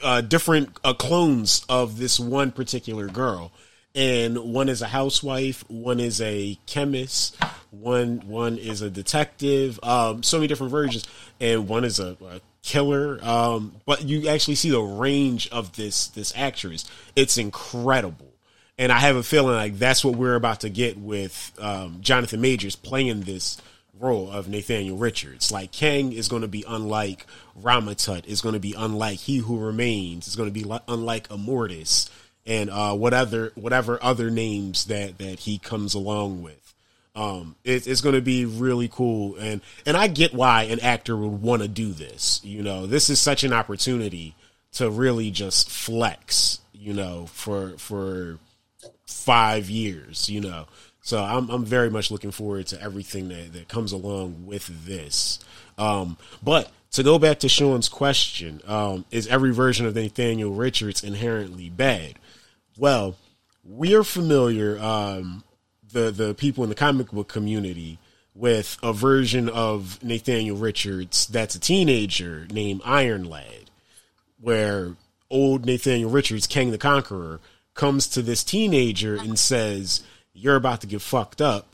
[0.03, 3.53] uh, different uh, clones of this one particular girl,
[3.95, 7.36] and one is a housewife, one is a chemist,
[7.70, 9.78] One one is a detective.
[9.82, 11.07] Um, so many different versions,
[11.41, 13.18] and one is a, a killer.
[13.22, 16.84] Um, but you actually see the range of this this actress.
[17.14, 18.30] It's incredible,
[18.81, 22.41] and I have a feeling like that's what we're about to get with um, Jonathan
[22.41, 23.59] Majors playing this
[24.01, 25.53] role of Nathaniel Richards.
[25.53, 29.59] Like Kang is going to be unlike Rama-Tut, is going to be unlike He Who
[29.59, 32.09] Remains, is going to be li- unlike Immortus,
[32.47, 36.74] and uh, whatever whatever other names that that he comes along with.
[37.14, 41.18] Um, it, it's going to be really cool, and and I get why an actor
[41.18, 42.41] would want to do this.
[42.43, 44.35] You know, this is such an opportunity
[44.72, 46.61] to really just flex.
[46.72, 48.39] You know, for for
[49.11, 50.29] five years.
[50.29, 50.67] You know,
[51.03, 55.39] so I'm I'm very much looking forward to everything that that comes along with this.
[55.79, 61.05] Um, but to go back to Sean's question, um, is every version of Nathaniel Richards
[61.05, 62.15] inherently bad?
[62.77, 63.17] Well,
[63.65, 64.79] we are familiar.
[64.79, 65.45] Um,
[65.93, 67.99] the the people in the comic book community
[68.35, 73.71] with a version of Nathaniel Richards that's a teenager named Iron Lad,
[74.41, 74.97] where
[75.31, 77.41] old Nathaniel Richards, Kang the Conqueror,
[77.75, 80.03] comes to this teenager and says,
[80.33, 81.66] "You're about to get fucked up.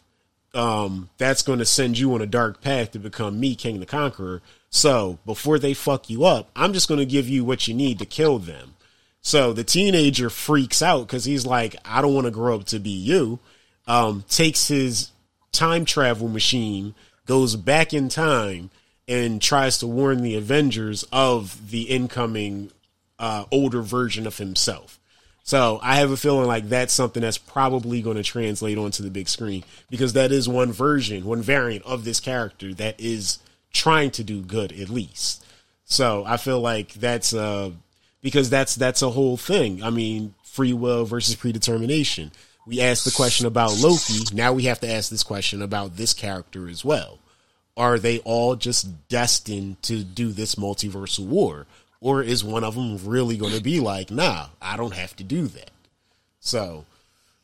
[0.54, 3.86] Um, that's going to send you on a dark path to become me, Kang the
[3.86, 4.40] Conqueror.
[4.70, 7.98] So before they fuck you up, I'm just going to give you what you need
[7.98, 8.74] to kill them."
[9.20, 12.78] So the teenager freaks out because he's like, "I don't want to grow up to
[12.78, 13.40] be you."
[13.86, 15.10] um, takes his
[15.52, 16.94] time travel machine,
[17.26, 18.70] goes back in time,
[19.08, 22.70] and tries to warn the Avengers of the incoming
[23.18, 24.98] uh, older version of himself.
[25.46, 29.10] So I have a feeling like that's something that's probably going to translate onto the
[29.10, 33.38] big screen because that is one version, one variant of this character that is
[33.72, 35.44] trying to do good at least.
[35.84, 37.70] So I feel like that's uh
[38.20, 39.82] because that's that's a whole thing.
[39.82, 42.32] I mean, free will versus predetermination
[42.66, 44.34] we asked the question about Loki.
[44.34, 47.20] Now we have to ask this question about this character as well.
[47.76, 51.66] Are they all just destined to do this multiversal war?
[52.00, 55.24] Or is one of them really going to be like, nah, I don't have to
[55.24, 55.70] do that?
[56.40, 56.84] So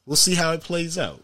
[0.06, 1.22] we'll see how it plays out.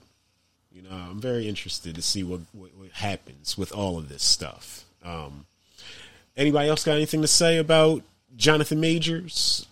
[0.72, 4.22] You know, I'm very interested to see what, what, what happens with all of this
[4.22, 4.84] stuff.
[5.04, 5.46] Um,
[6.36, 8.02] anybody else got anything to say about
[8.36, 9.66] Jonathan Majors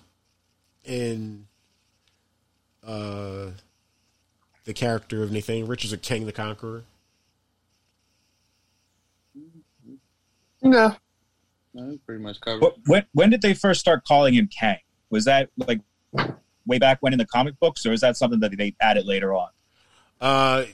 [0.86, 1.46] and
[2.86, 3.46] uh,
[4.64, 6.82] the character of Nathaniel Richards or Kang the Conqueror?
[10.62, 10.96] No.
[11.76, 12.62] No, pretty much covered.
[12.62, 14.78] What, when when did they first start calling him Kang?
[15.10, 15.80] Was that like
[16.64, 19.34] way back when in the comic books, or is that something that they added later
[19.34, 19.50] on?
[20.18, 20.64] Uh,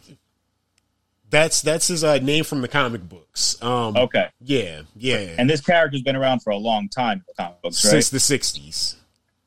[1.29, 3.61] that's that's his uh, name from the comic books.
[3.61, 7.35] Um, Okay, yeah, yeah, and this character's been around for a long time in the
[7.35, 8.01] comic books, right?
[8.03, 8.95] since the '60s.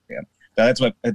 [0.10, 0.20] Yeah,
[0.56, 1.12] That's what uh,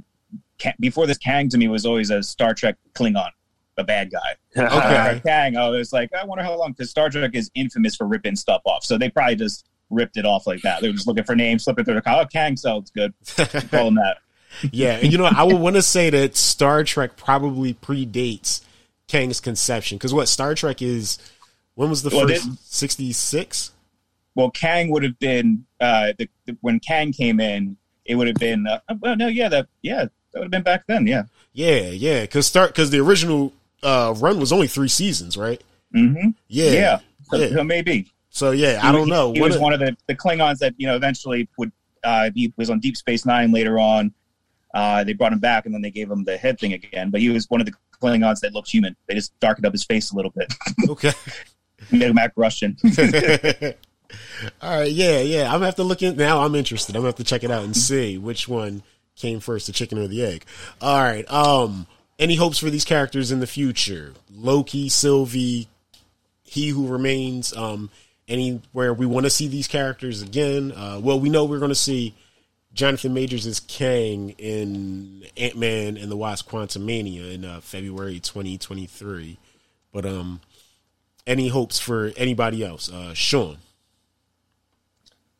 [0.79, 3.29] before this Kang to me was always a Star Trek Klingon,
[3.77, 4.35] the bad guy.
[4.57, 4.67] Okay.
[4.67, 8.07] Uh, Kang, I was like, I wonder how long because Star Trek is infamous for
[8.07, 10.81] ripping stuff off, so they probably just ripped it off like that.
[10.81, 12.21] They were just looking for names, flipping through the call.
[12.21, 13.13] Oh, Kang sounds good.
[13.69, 14.17] Call him that.
[14.71, 18.61] yeah, and you know, I would want to say that Star Trek probably predates
[19.07, 21.17] Kang's conception because what Star Trek is.
[21.75, 23.71] When was the Well, first '66?
[24.35, 27.77] Well, Kang would have been uh, the, the, when Kang came in.
[28.05, 30.85] It would have been uh, well, no, yeah, that yeah, that would have been back
[30.87, 31.23] then, yeah.
[31.53, 35.61] Yeah, yeah, because start because the original uh, run was only three seasons, right?
[35.95, 36.29] Mm-hmm.
[36.47, 37.49] Yeah, Yeah, so, yeah.
[37.55, 39.33] so maybe So yeah, I don't know.
[39.33, 41.71] He, What was one of the, the Klingons that you know eventually would.
[42.03, 44.13] Uh, he was on Deep Space Nine later on.
[44.73, 47.11] Uh, they brought him back, and then they gave him the head thing again.
[47.11, 48.95] But he was one of the Klingons that looked human.
[49.05, 50.51] They just darkened up his face a little bit,
[50.89, 51.11] okay.
[51.91, 52.77] made him act Russian.
[54.61, 55.45] All right, yeah, yeah.
[55.45, 56.41] I'm gonna have to look in now.
[56.41, 56.95] I'm interested.
[56.95, 58.81] I'm gonna have to check it out and see which one
[59.15, 60.45] came first, the chicken or the egg.
[60.81, 61.29] All right.
[61.31, 61.85] Um,
[62.17, 64.13] any hopes for these characters in the future?
[64.33, 65.67] Loki, Sylvie,
[66.43, 67.55] He Who Remains.
[67.55, 67.89] Um,
[68.31, 70.71] anywhere we want to see these characters again?
[70.71, 72.15] Uh, well, we know we're going to see
[72.73, 79.37] Jonathan Majors as Kang in Ant Man and the Wasp: Quantumania in uh, February 2023.
[79.91, 80.41] But um,
[81.27, 82.91] any hopes for anybody else?
[82.91, 83.57] Uh, Sean.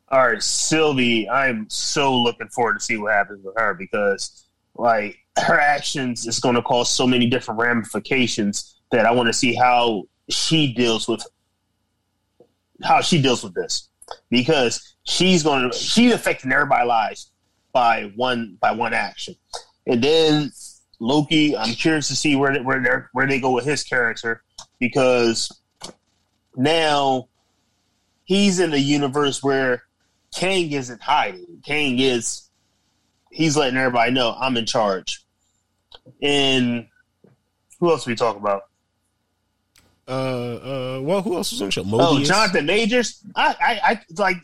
[0.09, 4.43] All right, Sylvie, I'm so looking forward to see what happens with her because,
[4.75, 9.33] like, her actions is going to cause so many different ramifications that I want to
[9.33, 11.25] see how she deals with
[12.83, 13.89] how she deals with this
[14.29, 17.31] because she's going to she's affecting everybody's lives
[17.73, 19.35] by one by one action,
[19.87, 20.51] and then
[20.99, 21.57] Loki.
[21.57, 24.43] I'm curious to see where where where they go with his character
[24.79, 25.51] because
[26.55, 27.29] now
[28.25, 29.83] he's in a universe where
[30.33, 31.61] Kang isn't hiding.
[31.65, 32.49] Kang is
[33.31, 35.25] he's letting everybody know I'm in charge.
[36.21, 36.87] And
[37.79, 38.63] who else we talk about?
[40.11, 41.83] Uh, uh, well, who else was on the show?
[41.87, 43.23] Oh, Jonathan Majors.
[43.35, 44.37] I, I, I like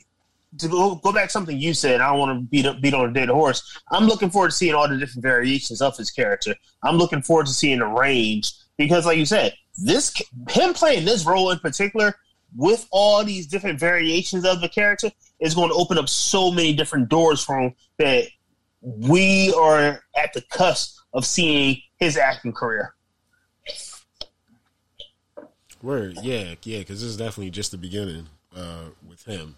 [0.59, 1.99] to go, go back to something you said.
[1.99, 3.77] I don't want to beat up, beat on a dead horse.
[3.91, 6.55] I'm looking forward to seeing all the different variations of his character.
[6.83, 10.13] I'm looking forward to seeing the range because, like you said, this
[10.49, 12.15] him playing this role in particular
[12.55, 16.73] with all these different variations of the character is going to open up so many
[16.73, 18.23] different doors for him that
[18.81, 22.95] we are at the cusp of seeing his acting career.
[25.81, 29.55] Word, yeah, yeah, because this is definitely just the beginning uh, with him.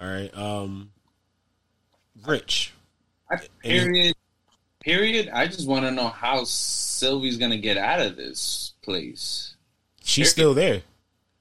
[0.00, 0.90] All right, um,
[2.26, 2.72] Rich.
[3.30, 4.14] I, period.
[4.80, 5.30] Period.
[5.32, 9.54] I just want to know how Sylvie's gonna get out of this place.
[10.02, 10.82] She's still there.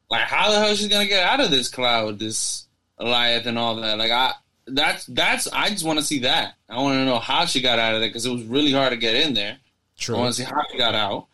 [0.09, 2.67] Like, how the hell she's gonna get out of this cloud, this
[2.99, 3.97] Goliath, and all that?
[3.97, 4.34] Like, I
[4.67, 5.47] that's that's.
[5.47, 6.55] I just want to see that.
[6.69, 8.91] I want to know how she got out of there because it was really hard
[8.91, 9.57] to get in there.
[9.97, 10.15] True.
[10.15, 11.28] I want to see how she got out.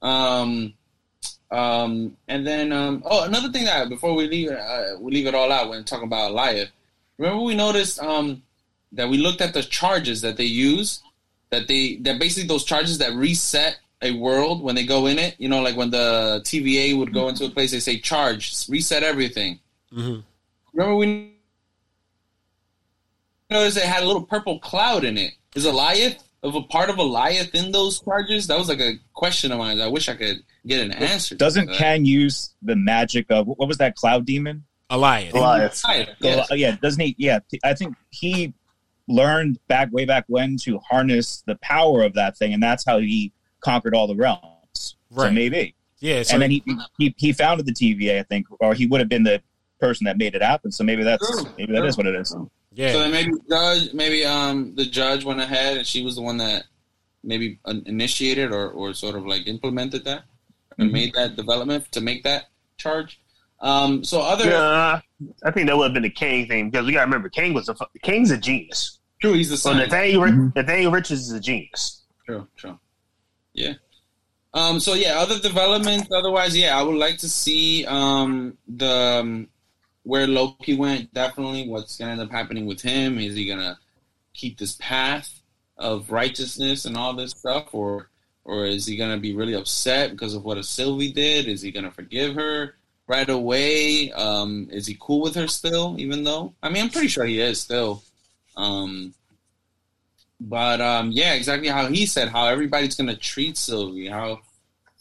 [0.00, 0.74] Um,
[1.52, 5.34] um, and then um, oh, another thing that before we leave uh, we leave it
[5.34, 6.70] all out when talking about Goliath.
[7.18, 8.42] Remember we noticed um
[8.92, 11.02] that we looked at the charges that they use
[11.50, 15.36] that they that basically those charges that reset a world when they go in it.
[15.38, 19.04] You know, like when the TVA would go into a place, they say charge, reset
[19.04, 19.60] everything.
[19.92, 20.20] hmm
[20.72, 21.34] Remember we
[23.50, 25.34] noticed it had a little purple cloud in it.
[25.54, 28.46] Is Goliath of a part of Goliath in those charges?
[28.48, 29.80] That was like a question of mine.
[29.80, 31.34] I wish I could get an answer.
[31.36, 34.64] Doesn't Can use the magic of what was that cloud demon?
[34.90, 35.32] Alliance.
[35.32, 35.82] Goliath.
[35.82, 36.50] Goliath, yes.
[36.50, 37.14] Uh, yeah, doesn't he?
[37.18, 38.52] Yeah, I think he
[39.08, 42.98] learned back way back when to harness the power of that thing, and that's how
[42.98, 44.46] he conquered all the realms.
[44.74, 45.32] So Right.
[45.32, 46.62] maybe, Yeah, so and then he,
[46.98, 49.40] he he founded the TVA, I think, or he would have been the
[49.80, 50.72] person that made it happen.
[50.72, 51.50] So maybe that's True.
[51.58, 52.34] maybe that is what it is.
[52.74, 52.92] Yeah.
[52.92, 56.38] So then maybe judge, maybe um the judge went ahead and she was the one
[56.38, 56.64] that
[57.24, 60.24] maybe uh, initiated or, or sort of like implemented that
[60.78, 60.92] and Mhm.
[60.92, 62.46] made that development to make that
[62.78, 63.20] charge.
[63.60, 65.00] Um, so other Yeah,
[65.44, 67.54] I think that would have been the Kang thing because we got to remember Kang
[67.54, 68.98] was a fu- Kang's a genius.
[69.20, 69.78] true, he's the So son.
[69.78, 70.54] Nathaniel, Mhm.
[70.56, 72.02] Nathaniel Richards is a genius.
[72.26, 72.76] True, true.
[73.54, 73.74] Yeah.
[74.54, 76.08] Um, so yeah, other developments.
[76.12, 79.48] Otherwise, yeah, I would like to see um, the um,
[80.02, 81.12] where Loki went.
[81.14, 83.18] Definitely, what's gonna end up happening with him?
[83.18, 83.78] Is he gonna
[84.34, 85.42] keep this path
[85.76, 88.10] of righteousness and all this stuff, or
[88.44, 91.46] or is he gonna be really upset because of what Sylvie did?
[91.46, 92.74] Is he gonna forgive her
[93.06, 94.10] right away?
[94.12, 95.96] Um, is he cool with her still?
[95.98, 98.02] Even though, I mean, I'm pretty sure he is still.
[98.56, 99.14] Um,
[100.40, 104.08] but um, yeah, exactly how he said, how everybody's gonna treat Sylvie.
[104.08, 104.40] How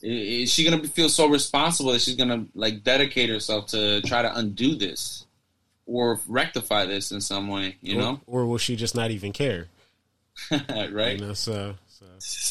[0.03, 4.35] is she gonna feel so responsible that she's gonna like dedicate herself to try to
[4.35, 5.25] undo this
[5.85, 7.77] or rectify this in some way?
[7.81, 9.67] You know, or, or will she just not even care?
[10.67, 11.19] right?
[11.19, 12.05] You know, so, so.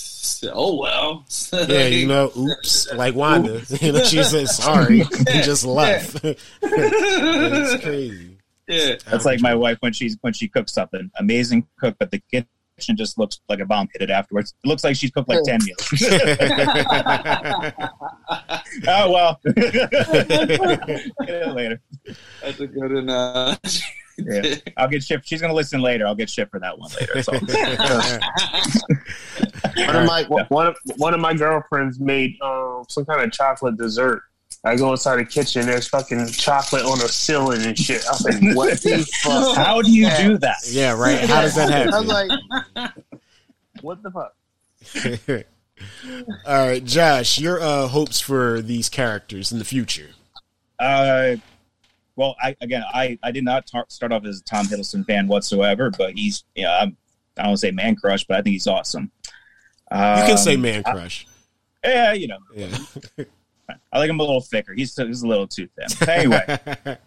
[0.52, 1.26] Oh well.
[1.52, 3.62] yeah, you know, oops, like Wanda.
[3.80, 6.24] you know, she said sorry and just left.
[6.24, 8.38] it's crazy.
[8.66, 8.96] yeah.
[9.06, 12.22] That's like my wife when she's when she cooks something amazing cook, but the
[12.80, 14.54] kitchen just looks like a bomb hit it afterwards.
[14.64, 15.86] It looks like she's cooked like ten meals.
[18.88, 19.40] oh well,
[21.54, 21.80] later.
[22.42, 23.58] That's a good enough.
[24.18, 24.54] Yeah.
[24.76, 25.26] I'll get shit.
[25.26, 26.06] She's gonna listen later.
[26.06, 27.22] I'll get shit for that one later.
[27.22, 27.32] So.
[29.86, 33.76] One of my one of one of my girlfriends made um, some kind of chocolate
[33.76, 34.22] dessert.
[34.62, 35.64] I go inside the kitchen.
[35.66, 38.04] There's fucking chocolate on the ceiling and shit.
[38.06, 40.58] I was like, "What the fuck?" How do you do that?
[40.68, 41.20] yeah, right.
[41.20, 41.94] How does that happen?
[41.94, 42.92] I was like,
[43.80, 44.34] "What the fuck?"
[46.46, 50.10] All right, Josh, your uh, hopes for these characters in the future?
[50.78, 51.36] Uh,
[52.16, 55.26] well, I again, I I did not tar- start off as a Tom Hiddleston fan
[55.26, 56.96] whatsoever, but he's yeah, I'm,
[57.38, 59.10] I don't say man crush, but I think he's awesome.
[59.90, 61.26] Um, You can say man crush.
[61.82, 62.76] yeah, you know, Yeah.
[63.92, 64.74] I like him a little thicker.
[64.74, 66.08] He's he's a little too thin.
[66.08, 66.58] Anyway,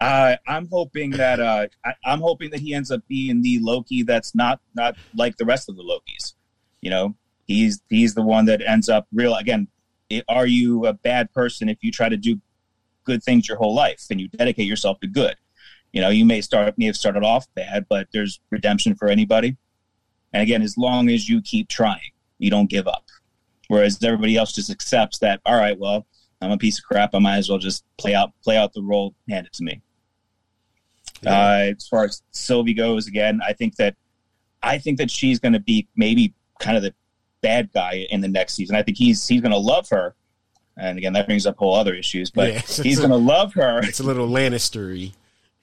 [0.00, 4.02] uh, I'm hoping that uh, I, I'm hoping that he ends up being the Loki
[4.02, 6.34] that's not not like the rest of the Lokis.
[6.80, 7.14] You know,
[7.46, 9.68] he's he's the one that ends up real again.
[10.10, 12.40] It, are you a bad person if you try to do
[13.04, 15.36] good things your whole life and you dedicate yourself to good?
[15.92, 19.56] You know, you may start may have started off bad, but there's redemption for anybody.
[20.32, 23.04] And again, as long as you keep trying, you don't give up.
[23.68, 26.06] Whereas everybody else just accepts that, all right, well,
[26.40, 27.14] I'm a piece of crap.
[27.14, 29.82] I might as well just play out play out the role handed to me.
[31.26, 33.96] Uh, as far as Sylvie goes, again, I think that
[34.62, 36.94] I think that she's going to be maybe kind of the
[37.40, 38.76] bad guy in the next season.
[38.76, 40.14] I think he's he's going to love her,
[40.76, 42.30] and again, that brings up whole other issues.
[42.30, 42.60] But Yeah.
[42.82, 43.80] he's going to love her.
[43.82, 45.12] It's a little Lannistery.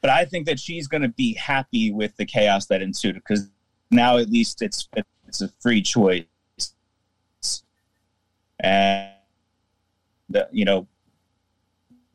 [0.01, 3.49] But I think that she's going to be happy with the chaos that ensued because
[3.89, 4.87] now at least it's
[5.27, 6.25] it's a free choice,
[8.65, 9.09] and
[10.29, 10.87] the, you know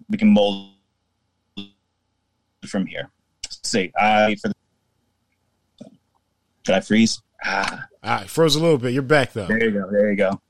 [0.08, 0.70] we can mold
[2.66, 3.08] from here.
[3.44, 4.54] Let's see, I for the,
[6.64, 7.20] did I freeze?
[7.44, 8.92] Ah, All right, froze a little bit.
[8.92, 9.46] You're back though.
[9.46, 9.90] there you go.
[9.90, 10.40] There you go.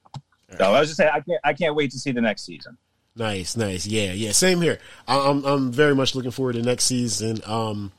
[0.58, 2.76] So I was just saying, I can't, I can't wait to see the next season.
[3.14, 3.86] Nice, nice.
[3.86, 4.32] Yeah, yeah.
[4.32, 4.78] Same here.
[5.06, 7.40] I- I'm I'm very much looking forward to next season.
[7.46, 7.92] Um,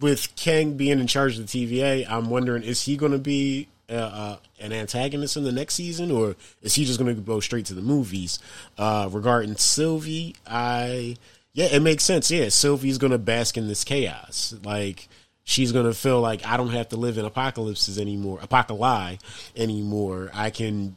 [0.00, 3.68] with Kang being in charge of the TVA, I'm wondering is he going to be
[3.90, 7.40] uh, uh, an antagonist in the next season, or is he just going to go
[7.40, 8.38] straight to the movies?
[8.76, 11.16] Uh, regarding Sylvie, I
[11.52, 12.30] yeah, it makes sense.
[12.30, 14.54] Yeah, Sylvie's going to bask in this chaos.
[14.62, 15.08] Like
[15.44, 19.24] she's going to feel like I don't have to live in apocalypses anymore, apocalypse
[19.56, 20.30] anymore.
[20.34, 20.96] I can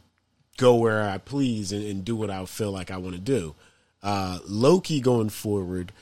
[0.58, 3.54] go where I please and, and do what I feel like I want to do.
[4.02, 5.92] Uh, Loki going forward,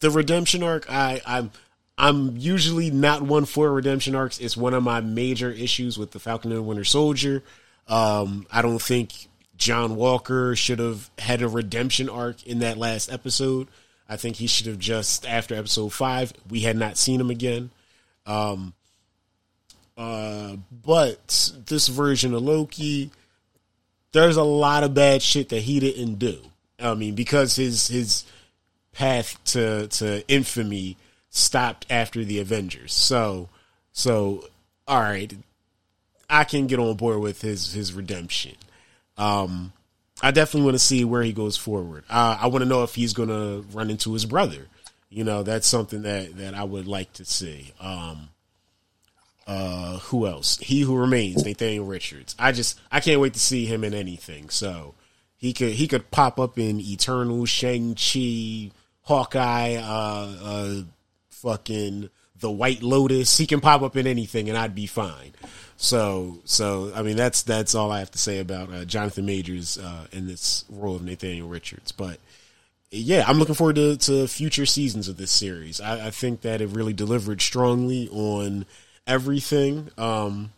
[0.00, 0.90] the redemption arc.
[0.90, 1.52] I I'm
[1.98, 4.38] I'm usually not one for redemption arcs.
[4.38, 7.42] It's one of my major issues with the Falcon and Winter Soldier.
[7.88, 13.10] Um, I don't think John Walker should have had a redemption arc in that last
[13.10, 13.68] episode.
[14.08, 16.32] I think he should have just after episode five.
[16.50, 17.70] We had not seen him again.
[18.26, 18.74] Um,
[19.96, 23.10] uh, but this version of Loki,
[24.12, 26.40] there's a lot of bad shit that he didn't do.
[26.78, 28.24] I mean, because his his
[28.92, 30.96] path to to infamy
[31.36, 32.92] stopped after the Avengers.
[32.92, 33.48] So
[33.92, 34.48] so
[34.88, 35.32] all right,
[36.28, 38.56] I can get on board with his his redemption.
[39.16, 39.72] Um,
[40.22, 42.04] I definitely want to see where he goes forward.
[42.08, 44.66] Uh, I want to know if he's going to run into his brother.
[45.08, 47.72] You know, that's something that that I would like to see.
[47.80, 48.30] Um,
[49.46, 50.58] uh, who else?
[50.58, 52.34] He who remains, Nathaniel Richards.
[52.38, 54.50] I just I can't wait to see him in anything.
[54.50, 54.94] So
[55.36, 58.70] he could he could pop up in Eternal, Shang Chi,
[59.02, 60.82] Hawkeye, uh, uh,
[61.42, 63.38] fucking the White Lotus.
[63.38, 65.32] He can pop up in anything, and I'd be fine.
[65.76, 69.78] So so I mean that's that's all I have to say about uh, Jonathan Majors
[69.78, 71.92] uh, in this role of Nathaniel Richards.
[71.92, 72.18] But
[72.90, 75.80] yeah, I'm looking forward to, to future seasons of this series.
[75.80, 78.64] I, I think that it really delivered strongly on
[79.06, 79.90] everything.
[79.98, 80.52] Um,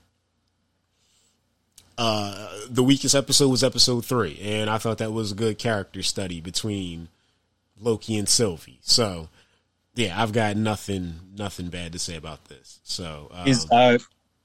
[1.97, 6.03] uh, the weakest episode was episode three, and I thought that was a good character
[6.03, 7.09] study between
[7.81, 8.79] Loki and Sylvie.
[8.83, 9.31] So,
[9.99, 12.80] yeah, I've got nothing nothing bad to say about this.
[12.84, 13.99] So, um, Is uh,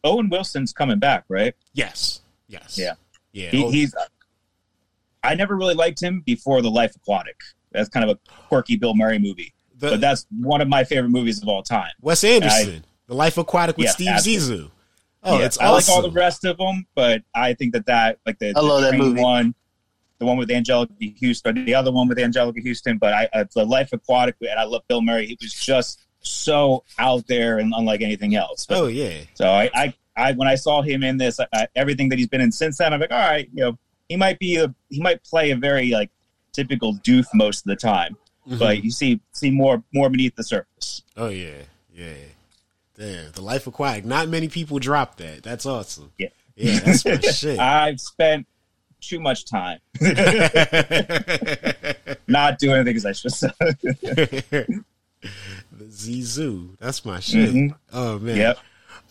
[0.03, 1.53] Owen Wilson's coming back, right?
[1.73, 2.93] yes, yes, Yeah.
[3.31, 3.49] yeah.
[3.51, 3.95] He, oh, he's.
[5.23, 7.39] I never really liked him before the Life Aquatic.
[7.71, 11.09] That's kind of a quirky Bill Murray movie, the- but that's one of my favorite
[11.09, 11.91] movies of all time.
[12.01, 14.57] Wes Anderson, The Life Aquatic with Yeah, Steve absolutely.
[14.65, 14.69] Zissou.
[15.23, 18.19] Oh, Yeah, it's I like all the rest of them, but I think that that
[18.25, 19.21] like the, I love the that movie.
[19.21, 19.55] one,
[20.23, 22.97] the one with Anjelica Huston, the other one with Anjelica Huston.
[22.97, 25.27] But I, uh, the Life Aquatic, and I love Bill Murray.
[25.27, 28.65] He was just so out there and unlike anything else.
[28.65, 32.07] But, Oh yeah, So I, I, I, when I saw him in this, I, everything
[32.09, 34.55] that he's been in since then, I'm like, all right, you know, he might be
[34.57, 36.09] a, he might play a very like
[36.53, 38.15] typical doof most of the time,
[38.47, 38.59] Mm-hmm.
[38.59, 41.01] but you see, see more, more beneath the surface.
[41.15, 41.61] oh yeah,
[41.93, 42.13] yeah.
[42.97, 44.03] Damn, The Life Aquatic.
[44.05, 45.43] Not many people drop that.
[45.43, 46.11] That's awesome.
[46.17, 46.27] Yeah.
[46.55, 47.57] yeah, that's my shit.
[47.59, 48.45] I've spent
[49.07, 49.79] too much time
[52.27, 53.31] not doing anything as I should.
[55.71, 56.77] the Zissou.
[56.79, 57.53] That's my shit.
[57.53, 57.75] Mhm.
[57.91, 58.37] Oh man.
[58.37, 58.57] yep.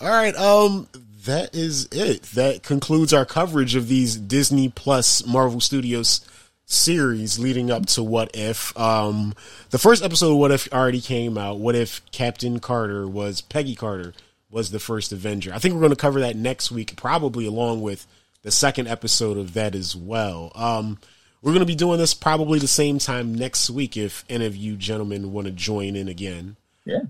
[0.00, 0.34] All right.
[0.36, 0.88] Um,
[1.26, 2.22] that is it.
[2.34, 6.26] That concludes our coverage of these Disney Plus Marvel Studios
[6.66, 8.76] series leading up to What If.
[8.78, 9.34] Um,
[9.70, 11.58] the first episode of What If already came out.
[11.58, 14.14] What if Captain Carter was Peggy Carter
[14.50, 15.52] was the first Avenger?
[15.54, 18.06] I think we're going to cover that next week, probably along with
[18.42, 20.52] the second episode of that as well.
[20.54, 20.98] Um,
[21.40, 24.54] we're going to be doing this probably the same time next week if any of
[24.54, 26.56] you gentlemen want to join in again.
[26.84, 27.02] Yeah.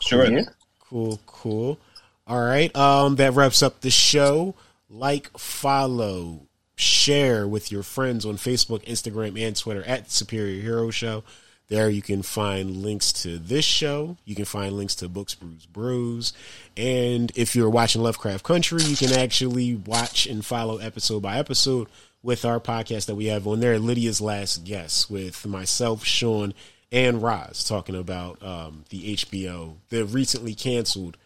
[0.00, 0.30] Sure.
[0.30, 0.44] Yeah.
[0.80, 1.78] Cool, cool.
[2.26, 2.74] All right.
[2.76, 4.54] Um, that wraps up the show.
[4.88, 6.46] Like, follow,
[6.76, 11.24] share with your friends on Facebook, Instagram, and Twitter at Superior Hero Show.
[11.68, 14.16] There you can find links to this show.
[14.24, 16.32] You can find links to Books, Brews, Brews.
[16.76, 21.88] And if you're watching Lovecraft Country, you can actually watch and follow episode by episode
[22.22, 26.54] with our podcast that we have on there, Lydia's Last Guest, with myself, Sean,
[26.92, 31.16] and Roz talking about um, the HBO, the recently canceled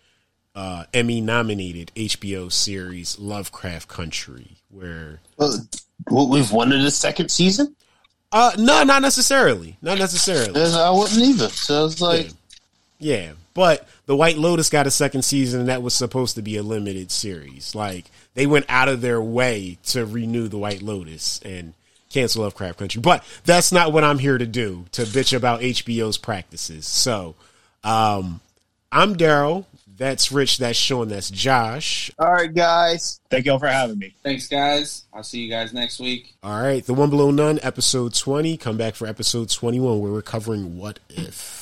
[0.55, 7.77] uh, Emmy nominated HBO series Lovecraft Country, where Well, we've wanted a second season.
[8.33, 10.61] Uh no, not necessarily, not necessarily.
[10.61, 11.49] I wouldn't either.
[11.49, 12.31] So it's like,
[12.99, 16.57] Yeah, but the White Lotus got a second season, and that was supposed to be
[16.57, 17.75] a limited series.
[17.75, 21.75] Like they went out of their way to renew the White Lotus and
[22.11, 23.01] cancel Lovecraft Country.
[23.01, 26.87] But that's not what I'm here to do to bitch about HBO's practices.
[26.87, 27.35] So,
[27.85, 28.41] um,
[28.91, 29.65] I'm Daryl.
[29.99, 30.59] That's Rich.
[30.59, 31.09] That's Sean.
[31.09, 32.11] That's Josh.
[32.19, 33.21] All right, guys.
[33.31, 34.15] Thank you all for having me.
[34.23, 35.05] Thanks, guys.
[35.13, 36.37] I'll see you guys next week.
[36.43, 36.85] All right.
[36.87, 38.57] The One Below None, episode 20.
[38.57, 41.58] Come back for episode 21 where we're covering What If.